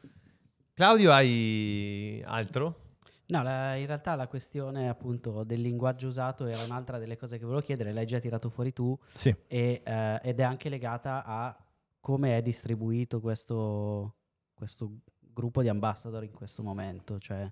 [0.74, 2.83] Claudio, hai altro?
[3.26, 7.44] No, la, in realtà la questione appunto del linguaggio usato era un'altra delle cose che
[7.44, 9.34] volevo chiedere, l'hai già tirato fuori tu sì.
[9.46, 11.56] e, eh, ed è anche legata a
[12.00, 14.16] come è distribuito questo,
[14.52, 17.50] questo gruppo di ambassador in questo momento, cioè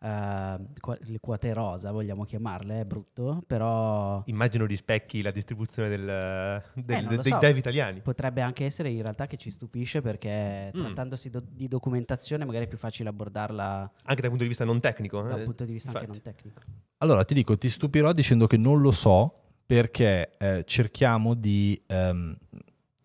[0.00, 4.22] uh, le quote rosa, vogliamo chiamarle, è brutto, però...
[4.26, 7.38] Immagino rispecchi la distribuzione del, del, eh, dei so.
[7.38, 8.00] dev italiani.
[8.00, 10.80] Potrebbe anche essere in realtà che ci stupisce perché mm.
[10.80, 13.90] trattandosi do, di documentazione magari è più facile abordarla...
[14.04, 15.22] Anche dal punto di vista non tecnico.
[15.22, 16.06] Dal eh, punto di vista infatti.
[16.06, 16.60] anche non tecnico.
[16.98, 19.34] Allora ti dico, ti stupirò dicendo che non lo so
[19.66, 21.80] perché eh, cerchiamo di...
[21.88, 22.36] Um,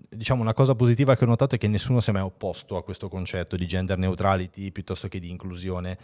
[0.10, 2.84] diciamo una cosa positiva che ho notato è che nessuno si è mai opposto a
[2.84, 5.98] questo concetto di gender neutrality piuttosto che di inclusione,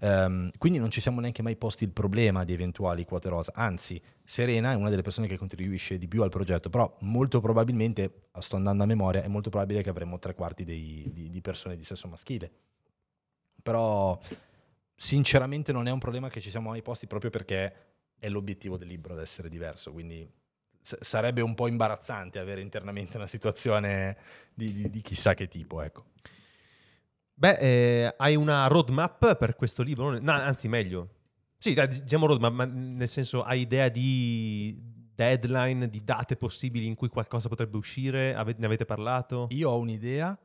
[0.00, 4.00] um, quindi non ci siamo neanche mai posti il problema di eventuali quote rosa, anzi
[4.22, 8.56] Serena è una delle persone che contribuisce di più al progetto, però molto probabilmente, sto
[8.56, 11.84] andando a memoria, è molto probabile che avremo tre quarti dei, di, di persone di
[11.84, 12.50] sesso maschile,
[13.62, 14.18] però
[14.94, 17.74] sinceramente non è un problema che ci siamo mai posti proprio perché
[18.18, 20.28] è l'obiettivo del libro ad essere diverso, quindi
[20.82, 24.16] sarebbe un po' imbarazzante avere internamente una situazione
[24.54, 26.04] di, di, di chissà che tipo, ecco.
[27.34, 30.18] Beh, eh, hai una roadmap per questo libro?
[30.18, 31.08] No, anzi, meglio.
[31.56, 34.76] Sì, diciamo roadmap, ma nel senso hai idea di
[35.14, 38.34] deadline, di date possibili in cui qualcosa potrebbe uscire?
[38.34, 39.46] Ave- ne avete parlato?
[39.50, 40.36] Io ho un'idea,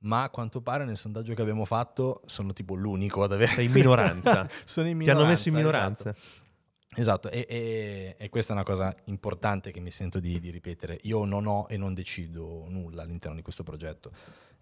[0.00, 3.52] ma a quanto pare nel sondaggio che abbiamo fatto sono tipo l'unico ad avere...
[3.52, 4.46] Sei in minoranza.
[4.64, 5.12] sono in Ti minoranza.
[5.12, 6.10] hanno messo in minoranza.
[6.10, 6.46] Esatto,
[7.30, 10.98] e, e- e questa è una cosa importante che mi sento di, di ripetere.
[11.02, 14.10] Io non ho e non decido nulla all'interno di questo progetto.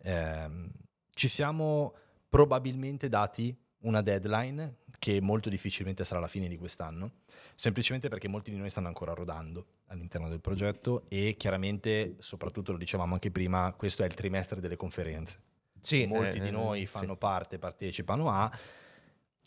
[0.03, 0.71] Ehm,
[1.15, 1.95] ci siamo
[2.29, 7.13] probabilmente dati una deadline che molto difficilmente sarà la fine di quest'anno,
[7.55, 12.79] semplicemente perché molti di noi stanno ancora rodando all'interno del progetto e chiaramente, soprattutto lo
[12.79, 15.39] dicevamo anche prima, questo è il trimestre delle conferenze.
[15.81, 16.87] Sì, molti eh, di noi sì.
[16.87, 18.51] fanno parte, partecipano a,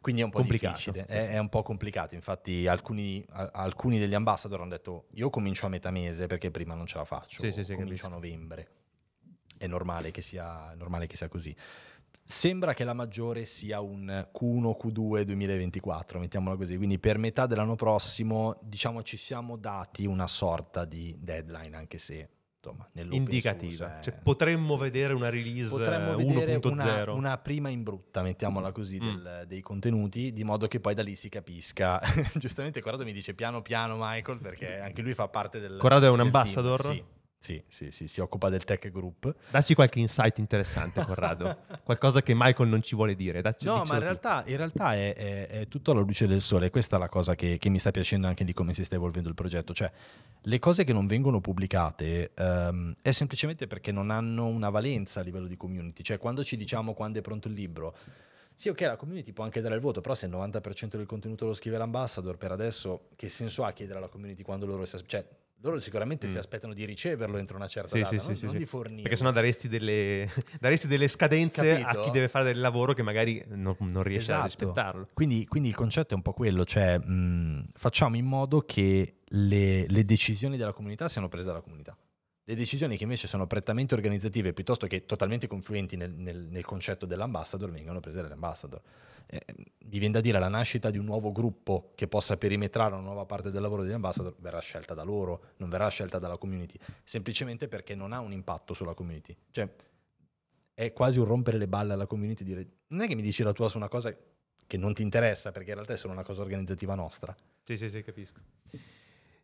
[0.01, 1.31] quindi è un po' Complicato, difficile, sì, è, sì.
[1.33, 2.15] è un po' complicato.
[2.15, 6.73] Infatti, alcuni, a- alcuni degli ambassador hanno detto: Io comincio a metà mese perché prima
[6.73, 8.67] non ce la faccio, Sì, sì, comincio a novembre.
[9.57, 11.53] È normale che, sia, è normale che sia così.
[12.23, 16.77] Sembra che la maggiore sia un Q1, Q2 2024, mettiamola così.
[16.77, 22.29] Quindi per metà dell'anno prossimo, diciamo, ci siamo dati una sorta di deadline, anche se
[22.61, 23.99] insomma, Indicativa.
[24.01, 26.71] Cioè, potremmo vedere una release Potremmo eh, vedere 1.0.
[26.71, 28.99] una, una prima in brutta, mettiamola così, Mm.
[29.15, 31.99] del- dei contenuti, di modo che poi da lì si capisca.
[32.35, 36.09] Giustamente Corrado mi dice piano piano Michael, perché anche lui fa parte del Corrado è
[36.09, 36.81] un ambassador?
[36.81, 36.93] team.
[36.95, 37.03] Sì,
[37.41, 39.33] sì, sì, sì, si occupa del tech group.
[39.49, 41.59] Dacci qualche insight interessante, Corrado.
[41.83, 43.41] Qualcosa che Michael non ci vuole dire.
[43.41, 46.69] Dacci, No, ma in realtà, in realtà è, è- è tutto alla luce del sole.
[46.69, 49.29] Questa è la cosa che, che mi sta piacendo anche di come si sta evolvendo
[49.29, 49.73] il progetto.
[49.73, 49.89] Cioè,
[50.41, 55.23] le cose che non vengono pubblicate ehm, è semplicemente perché non hanno una valenza a
[55.23, 56.03] livello di community.
[56.03, 57.95] Cioè, quando ci diciamo quando è pronto il libro,
[58.53, 61.45] sì, ok, la community può anche dare il voto, però se il 90% del contenuto
[61.45, 65.25] lo scrive l'ambassador, per adesso che senso ha chiedere alla community quando loro si cioè,
[65.61, 66.29] loro sicuramente Mm.
[66.29, 68.65] si aspettano di riceverlo entro una certa Sì, data, sì, non, sì, non di sì.
[68.65, 69.01] fornirlo.
[69.01, 70.29] Perché sennò daresti delle,
[70.59, 71.87] daresti delle scadenze Capito?
[71.99, 74.45] a chi deve fare del lavoro che magari non, non riesce a Esatto.
[74.47, 75.07] rispettarlo.
[75.13, 79.85] Quindi, quindi il concetto è un po' quello, cioè mh, facciamo in modo che le,
[79.87, 81.95] le decisioni della comunità siano prese dalla comunità.
[82.43, 87.05] Le decisioni che invece sono prettamente organizzative piuttosto che totalmente confluenti nel, nel- nel concetto
[87.05, 88.81] dell'ambassador vengono prese dall'ambassador.
[89.31, 89.45] Eh,
[89.89, 93.25] mi viene da dire la nascita di un nuovo gruppo che possa perimetrare una nuova
[93.25, 97.93] parte del lavoro dell'ambassador verrà scelta da loro, non verrà scelta dalla community, semplicemente perché
[97.93, 99.35] non ha un impatto sulla community.
[99.51, 99.69] Cioè
[100.73, 103.51] è quasi un rompere le balle alla community dire non è che mi dici la
[103.51, 104.15] tua su una cosa
[104.65, 107.35] che non ti interessa perché in realtà è solo una cosa organizzativa nostra.
[107.63, 108.39] Sì, sì, sì, capisco.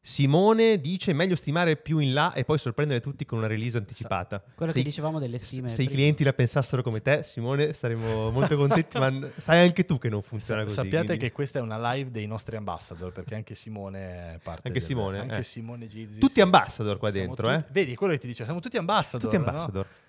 [0.08, 4.40] Simone dice meglio stimare più in là e poi sorprendere tutti con una release anticipata.
[4.54, 5.68] Quello se, che i- dicevamo delle stime.
[5.68, 6.00] se i prima.
[6.00, 10.22] clienti la pensassero come te, Simone, saremmo molto contenti, ma sai anche tu che non
[10.22, 10.76] funziona così.
[10.76, 14.78] Sappiate quindi- che questa è una live dei nostri ambassador perché anche Simone parte Anche
[14.78, 15.44] del- Simone, anche eh.
[15.44, 16.20] Simone Gizzi.
[16.20, 17.70] Tutti ambassador qua dentro, tutti- eh?
[17.72, 19.28] Vedi quello che ti dice, siamo tutti ambassador.
[19.28, 19.50] Tutti no?
[19.50, 19.86] ambassador.
[19.86, 20.05] Eh,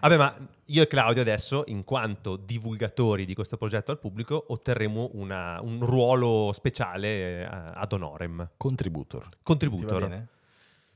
[0.00, 0.34] Vabbè, ma
[0.66, 5.84] io e Claudio adesso, in quanto divulgatori di questo progetto al pubblico, otterremo una- un
[5.84, 8.50] ruolo speciale eh, ad honorem.
[8.56, 9.28] contributor.
[9.42, 10.26] Contributor.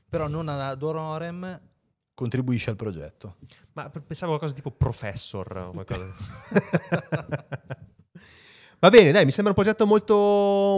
[0.09, 1.61] Però non ad honorem
[2.15, 3.37] contribuisce al progetto.
[3.73, 6.05] Ma pensavo a qualcosa tipo professor o qualcosa.
[8.83, 10.17] Va bene, dai, mi sembra un progetto molto,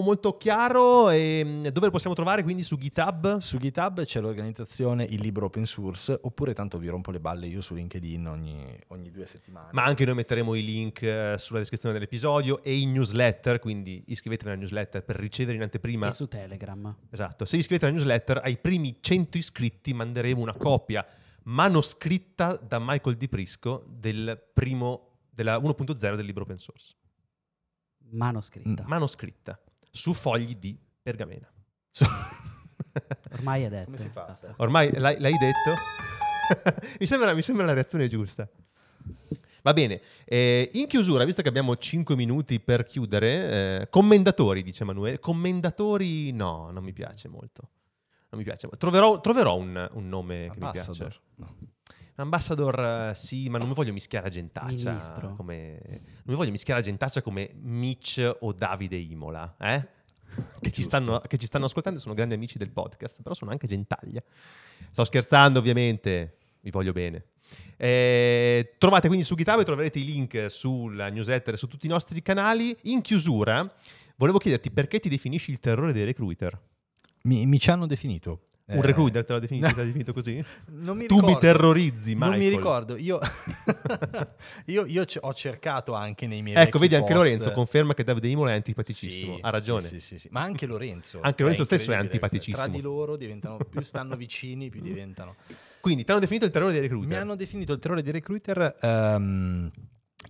[0.05, 1.09] molto chiaro.
[1.09, 2.43] E mm, dove lo possiamo trovare?
[2.43, 3.39] Quindi su GitHub?
[3.39, 7.63] Su GitHub c'è l'organizzazione Il Libro Open Source, oppure tanto vi rompo le balle io
[7.63, 9.71] su LinkedIn ogni, ogni due settimane.
[9.73, 14.51] Ma anche noi metteremo i link eh, sulla descrizione dell'episodio e in newsletter, quindi iscrivetevi
[14.51, 16.09] alla newsletter per ricevere in anteprima.
[16.09, 16.95] E su Telegram.
[17.09, 21.07] Esatto, se iscrivete alla newsletter, ai primi 100 iscritti manderemo una copia
[21.45, 26.97] manoscritta da Michael Di Prisco del primo, della 1.0 del libro open source.
[28.11, 28.85] Manoscritta.
[28.87, 29.59] Manoscritta
[29.91, 31.49] su fogli di pergamena.
[33.33, 33.85] Ormai è detto.
[33.85, 34.25] Come si fa?
[34.25, 34.55] basta.
[34.59, 36.81] Ormai l'hai, l'hai detto?
[36.99, 38.49] mi, sembra, mi sembra la reazione giusta.
[39.63, 44.83] Va bene, eh, in chiusura, visto che abbiamo 5 minuti per chiudere, eh, commendatori, dice
[44.83, 45.19] Emanuele.
[45.21, 47.71] Commendatori, no, non mi piace molto.
[48.29, 48.69] Non mi piace.
[48.77, 50.91] Troverò, troverò un, un nome che mi piace.
[50.91, 51.21] Ambassador.
[51.37, 51.57] No.
[52.17, 54.91] Ambassador, eh, sì, ma non mi voglio mischiare a gentaccia.
[54.91, 55.35] Ministro.
[55.35, 59.89] Come, non mi voglio mischiare a gentaccia come Mitch o Davide Imola, eh?
[60.61, 63.67] Che ci, stanno, che ci stanno ascoltando, sono grandi amici del podcast, però sono anche
[63.67, 64.23] gentaglia.
[64.91, 67.27] Sto scherzando, ovviamente, vi voglio bene.
[67.77, 71.89] Eh, trovate quindi su GitHub e troverete i link sulla newsletter e su tutti i
[71.89, 72.77] nostri canali.
[72.83, 73.73] In chiusura,
[74.17, 76.59] volevo chiederti perché ti definisci il terrore dei recruiter?
[77.23, 78.49] Mi, mi ci hanno definito.
[78.67, 80.43] Un Eh, recruiter te l'ha definito, te l'ha definito così?
[80.69, 81.39] Non mi tu mi ricordo.
[81.39, 82.57] terrorizzi, Non mi Michael.
[82.57, 83.19] ricordo, io,
[84.67, 88.05] io, io c- ho cercato anche nei miei Ecco, vedi, anche post- Lorenzo conferma che
[88.05, 89.35] Davide Imola è antipaticissimo.
[89.35, 89.87] Sì, ha ragione.
[89.87, 90.29] Sì, sì, sì.
[90.31, 91.21] Ma anche Lorenzo.
[91.23, 92.57] Anche Lorenzo stesso è antipaticissimo.
[92.57, 95.35] Tra di loro diventano, più stanno vicini, più diventano.
[95.81, 97.09] Quindi ti hanno definito il terrore dei recruiter.
[97.09, 99.71] Mi hanno definito il terrore dei recruiter ehm,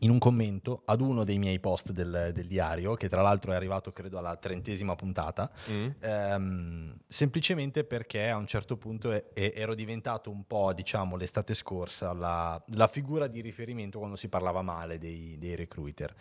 [0.01, 3.55] in un commento ad uno dei miei post del, del, diario, che tra l'altro è
[3.55, 5.89] arrivato credo alla trentesima puntata, mm.
[6.01, 11.55] ehm, semplicemente perché a un certo punto è, è, ero diventato un po', diciamo, l'estate
[11.55, 16.15] scorsa la, la, figura di riferimento quando si parlava male dei, dei recruiter.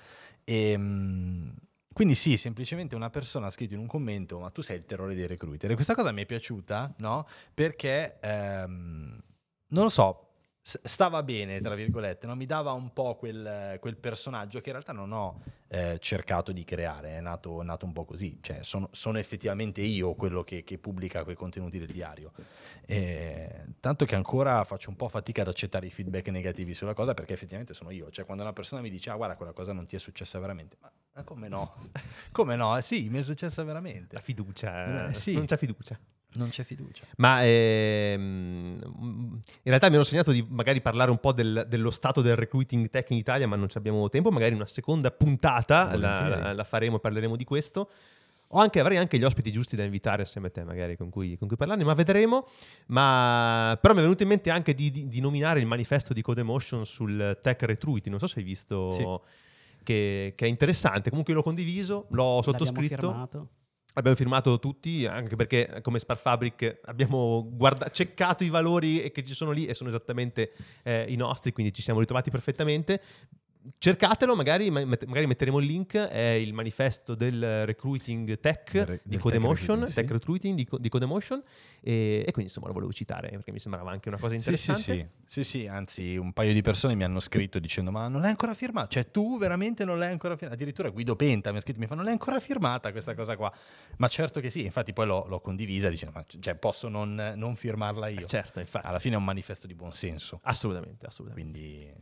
[0.44, 1.54] E, ehm,
[1.94, 5.14] quindi sì, semplicemente una persona ha scritto in un commento, ma tu sei il terrore
[5.14, 5.70] dei recruiter.
[5.70, 7.28] E questa cosa mi è piaciuta, no?
[7.54, 9.22] Perché, ehm,
[9.68, 10.33] non lo so,
[10.66, 12.36] stava bene, tra virgolette, no?
[12.36, 16.64] mi dava un po' quel, quel, personaggio che in realtà non ho eh, cercato di
[16.64, 20.78] creare, è nato, nato, un po' così, cioè sono, sono effettivamente io quello che, che,
[20.78, 22.32] pubblica quei contenuti del diario.
[22.86, 27.14] E, tanto che ancora faccio un po' fatica ad accettare i feedback negativi sulla cosa
[27.14, 29.86] perché effettivamente sono io, cioè quando una persona mi dice ah guarda quella cosa non
[29.86, 31.76] ti è successa veramente, ma, come no?
[32.32, 32.78] come no?
[32.78, 34.16] Eh, sì, mi è successa veramente.
[34.16, 35.34] La fiducia, eh, sì.
[35.34, 36.00] non c'è fiducia.
[36.36, 37.06] Non c'è fiducia.
[37.18, 42.22] Ma ehm, in realtà mi ero segnato di magari parlare un po' del, dello stato
[42.22, 44.32] del recruiting tech in Italia, ma non abbiamo tempo.
[44.32, 47.90] Magari una seconda puntata la, la, faremo e parleremo di questo.
[48.56, 51.38] O anche, avrei anche gli ospiti giusti da invitare assieme a te, magari con cui,
[51.38, 52.48] con cui parlarne, ma vedremo.
[52.88, 56.22] Ma, però mi è venuto in mente anche di, di, di nominare il manifesto di
[56.22, 58.10] Codemotion sul tech recruiting.
[58.10, 58.92] Non so se hai visto.
[58.92, 59.32] Sì.
[59.84, 61.10] Che, che, è interessante.
[61.10, 63.08] Comunque l'ho condiviso, l'ho sottoscritto.
[63.08, 63.50] L'abbiamo firmato.
[63.94, 69.36] Abbiamo firmato tutti, anche perché come Spark Fabric abbiamo guarda- ceccato i valori che ci
[69.36, 70.52] sono lì e sono esattamente
[70.84, 73.02] eh, i nostri, quindi ci siamo ritrovati perfettamente
[73.78, 79.82] cercatelo, magari, magari, metteremo il link, è il manifesto del recruiting tech del, di Codemotion,
[79.82, 81.42] tech, tech recruiting di, di Codemotion
[81.82, 84.82] e, e, quindi insomma lo volevo citare perché mi sembrava anche una cosa interessante.
[84.82, 88.22] Sì, sì, sì, sì, anzi un paio di persone mi hanno scritto dicendo ma non
[88.22, 91.62] l'hai ancora firmata, cioè tu veramente non l'hai ancora firmata, addirittura Guido Penta mi ha
[91.62, 93.52] scritto, mi fa non l'hai ancora firmata questa cosa qua,
[93.98, 97.56] ma certo che sì, infatti poi l'ho, l'ho condivisa dicendo ma cioè, posso non, non
[97.56, 98.26] firmarla io.
[98.26, 98.86] certo, infatti.
[98.86, 100.40] Alla fine è un manifesto di buon senso.
[100.44, 101.60] Assolutamente, assolutamente.
[101.60, 101.94] Quindi...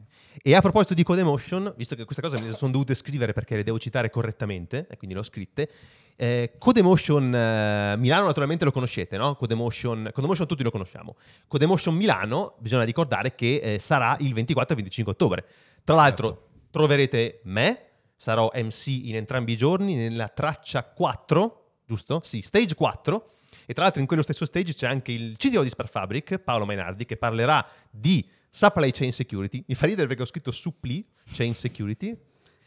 [0.42, 3.34] E a proposito di Codemotion, Codemotion, visto che questa cosa me le sono dovute scrivere
[3.34, 5.70] perché le devo citare correttamente, e quindi le ho scritte.
[6.16, 9.36] Eh, Codemotion eh, Milano naturalmente lo conoscete, no?
[9.36, 11.16] Codemotion, Codemotion tutti lo conosciamo.
[11.48, 15.46] Codemotion Milano, bisogna ricordare che eh, sarà il 24 e 25 ottobre.
[15.84, 16.50] Tra l'altro certo.
[16.72, 17.86] troverete me,
[18.16, 22.22] sarò MC in entrambi i giorni nella traccia 4, giusto?
[22.24, 23.26] Sì, stage 4.
[23.66, 26.66] E tra l'altro in quello stesso stage c'è anche il CDO di Spark Fabric, Paolo
[26.66, 29.64] Mainardi, che parlerà di Supply Chain Security.
[29.66, 32.16] Mi fa ridere perché ho scritto Supply Chain Security.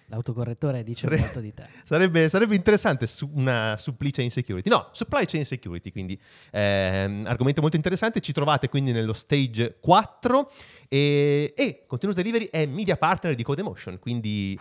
[0.06, 1.66] L'autocorrettore dice Sare- molto di te.
[1.84, 4.68] Sarebbe, sarebbe interessante su una supply chain security.
[4.68, 6.18] No, supply chain security, quindi
[6.50, 8.20] eh, argomento molto interessante.
[8.20, 10.52] Ci trovate quindi nello stage 4
[10.88, 14.58] e, e Continuous Delivery è media partner di Codemotion, quindi...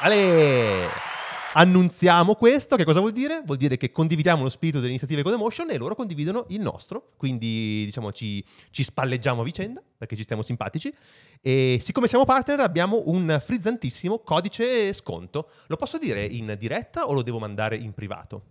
[0.00, 1.15] Ale!
[1.56, 3.42] Annunziamo questo, che cosa vuol dire?
[3.44, 7.82] Vuol dire che condividiamo lo spirito delle iniziative Codemotion e loro condividono il nostro, quindi
[7.86, 10.92] diciamo ci, ci spalleggiamo a vicenda perché ci stiamo simpatici
[11.40, 15.48] e siccome siamo partner abbiamo un frizzantissimo codice sconto.
[15.68, 18.42] Lo posso dire in diretta o lo devo mandare in privato?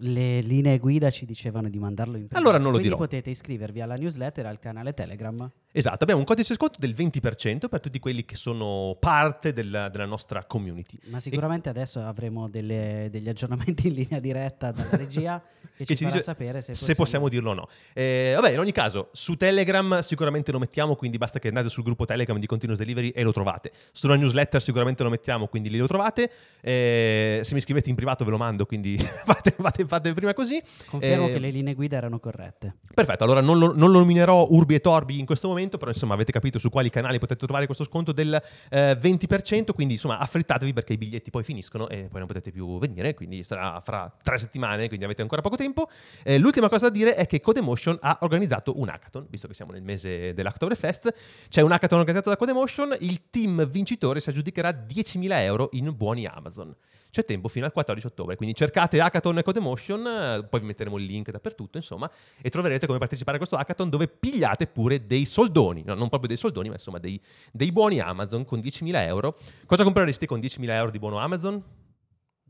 [0.00, 2.38] le linee guida ci dicevano di mandarlo in privato.
[2.38, 2.98] Allora non lo Quindi dirò.
[2.98, 5.50] potete iscrivervi alla newsletter e al canale Telegram.
[5.76, 10.06] Esatto, abbiamo un codice sconto del 20% per tutti quelli che sono parte della, della
[10.06, 10.96] nostra community.
[11.10, 11.72] Ma sicuramente e...
[11.72, 15.38] adesso avremo delle, degli aggiornamenti in linea diretta dalla regia
[15.76, 16.86] che, che, ci, ci dice sapere se possiamo...
[16.86, 17.68] se possiamo, dirlo o no.
[17.92, 21.82] Eh, vabbè, in ogni caso, su Telegram sicuramente lo mettiamo, quindi basta che andate sul
[21.82, 23.72] gruppo Telegram di Continuous Delivery e lo trovate.
[23.92, 26.30] Sulla newsletter sicuramente lo mettiamo, quindi lì lo trovate.
[26.60, 30.60] Eh, se mi scrivete in privato ve lo mando, quindi fate, fate fate prima così.
[30.86, 32.76] Confermo eh, che le linee guida erano corrette.
[32.94, 36.14] Perfetto, allora non lo, non lo, nominerò Urbi e Torbi in questo momento, però insomma
[36.14, 38.40] avete capito su quali canali potete trovare questo sconto del
[38.70, 42.78] eh, 20%, quindi insomma affrettatevi perché i biglietti poi finiscono e poi non potete più
[42.78, 45.88] venire, quindi sarà fra tre settimane, quindi avete ancora poco tempo.
[46.22, 49.72] Eh, l'ultima cosa da dire è che Codemotion ha organizzato un hackathon, visto che siamo
[49.72, 51.14] nel mese dell'Hacktoberfest,
[51.48, 56.26] c'è un hackathon organizzato da Codemotion, il team vincitore si aggiudicherà 10.000 euro in buoni
[56.26, 56.74] Amazon
[57.16, 58.36] c'è tempo fino al 14 ottobre.
[58.36, 62.10] Quindi cercate Hackathon e Codemotion, poi vi metteremo il link dappertutto, insomma,
[62.42, 66.28] e troverete come partecipare a questo hackathon dove pigliate pure dei soldoni, no, non proprio
[66.28, 67.20] dei soldoni, ma insomma dei,
[67.52, 69.38] dei buoni Amazon con 10.000 euro.
[69.64, 71.62] Cosa compreresti con 10.000 euro di buono Amazon?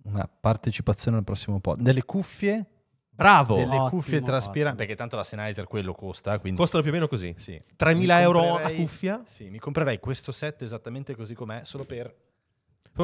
[0.05, 1.81] Una partecipazione al prossimo pod.
[1.81, 2.71] Delle cuffie
[3.17, 3.57] Bravo!
[3.57, 6.39] Delle ottimo, cuffie traspiranti, perché tanto la Sennheiser quello costa.
[6.39, 6.59] Quindi...
[6.59, 7.35] Costano più o meno così?
[7.39, 7.59] Sì.
[7.79, 9.23] 3.000 euro a cuffia?
[9.25, 12.15] Sì, mi comprerei questo set esattamente così com'è, solo per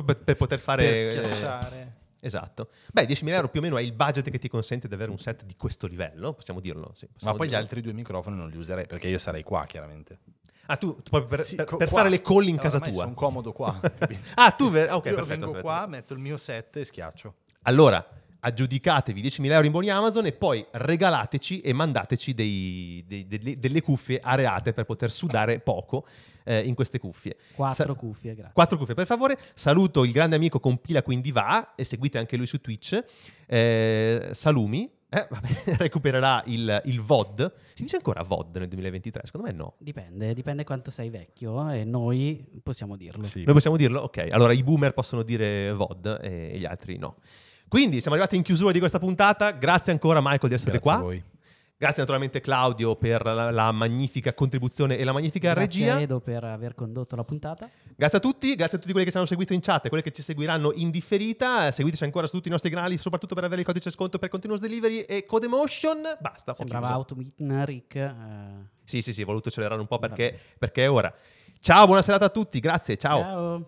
[0.01, 0.85] per, per poter fare...
[0.91, 2.01] Per schiacciare.
[2.25, 2.69] Esatto.
[2.93, 5.19] Beh, 10.000 euro più o meno è il budget che ti consente di avere un
[5.19, 6.93] set di questo livello, possiamo dirlo.
[6.95, 7.61] Sì, possiamo Ma poi dirlo.
[7.61, 10.21] gli altri due microfoni non li userei perché io sarei qua, chiaramente.
[10.67, 12.93] Ah, tu, proprio per, sì, per, per fare le call in casa tua.
[12.93, 13.81] Sono comodo qua.
[14.37, 15.27] ah, tu ver- ok, io perfetto.
[15.27, 15.67] vengo perfetto.
[15.67, 17.35] qua, metto il mio set e schiaccio.
[17.63, 18.07] Allora,
[18.39, 23.83] aggiudicatevi 10.000 euro in buoni Amazon e poi regalateci e mandateci dei- dei- delle, delle
[23.83, 26.07] cuffie areate per poter sudare poco
[26.45, 27.37] eh, in queste cuffie.
[27.55, 28.53] Quattro Sa- cuffie, grazie.
[28.53, 29.39] Quattro cuffie, per favore.
[29.55, 33.03] Saluto il grande amico Compila quindi va e seguite anche lui su Twitch.
[33.47, 37.53] Eh, Salumi, eh, vabbè, recupererà il, il VOD.
[37.75, 39.23] Si dice ancora VOD nel 2023?
[39.27, 39.75] Secondo me no.
[39.79, 43.25] Dipende, dipende quanto sei vecchio e noi possiamo dirlo.
[43.25, 43.45] Sì.
[43.45, 44.01] Noi possiamo dirlo?
[44.01, 47.17] Ok, allora i boomer possono dire VOD e gli altri no.
[47.69, 49.51] Quindi siamo arrivati in chiusura di questa puntata.
[49.53, 50.95] Grazie ancora Michael di essere Grazie qua.
[50.95, 51.23] a voi.
[51.83, 55.97] Grazie naturalmente Claudio per la, la magnifica contribuzione e la magnifica Grazie regia.
[55.97, 57.69] a Edo per aver condotto la puntata.
[57.97, 60.05] Grazie a tutti, grazie a tutti quelli che ci hanno seguito in chat e quelli
[60.05, 61.73] che ci seguiranno in differita.
[61.73, 64.61] Seguiteci ancora su tutti i nostri canali, soprattutto per avere il codice sconto per Continuous
[64.61, 66.03] Delivery e Codemotion.
[66.21, 66.53] Basta.
[66.53, 66.99] Sembrava chiuso.
[67.01, 67.97] Automin Rick.
[67.97, 68.13] eh,
[68.85, 71.13] Sì, sì, sì, ho voluto accelerare un po' perché, perché è ora.
[71.59, 73.21] Ciao, buona serata a tutti, grazie, ciao.
[73.21, 73.67] Ciao.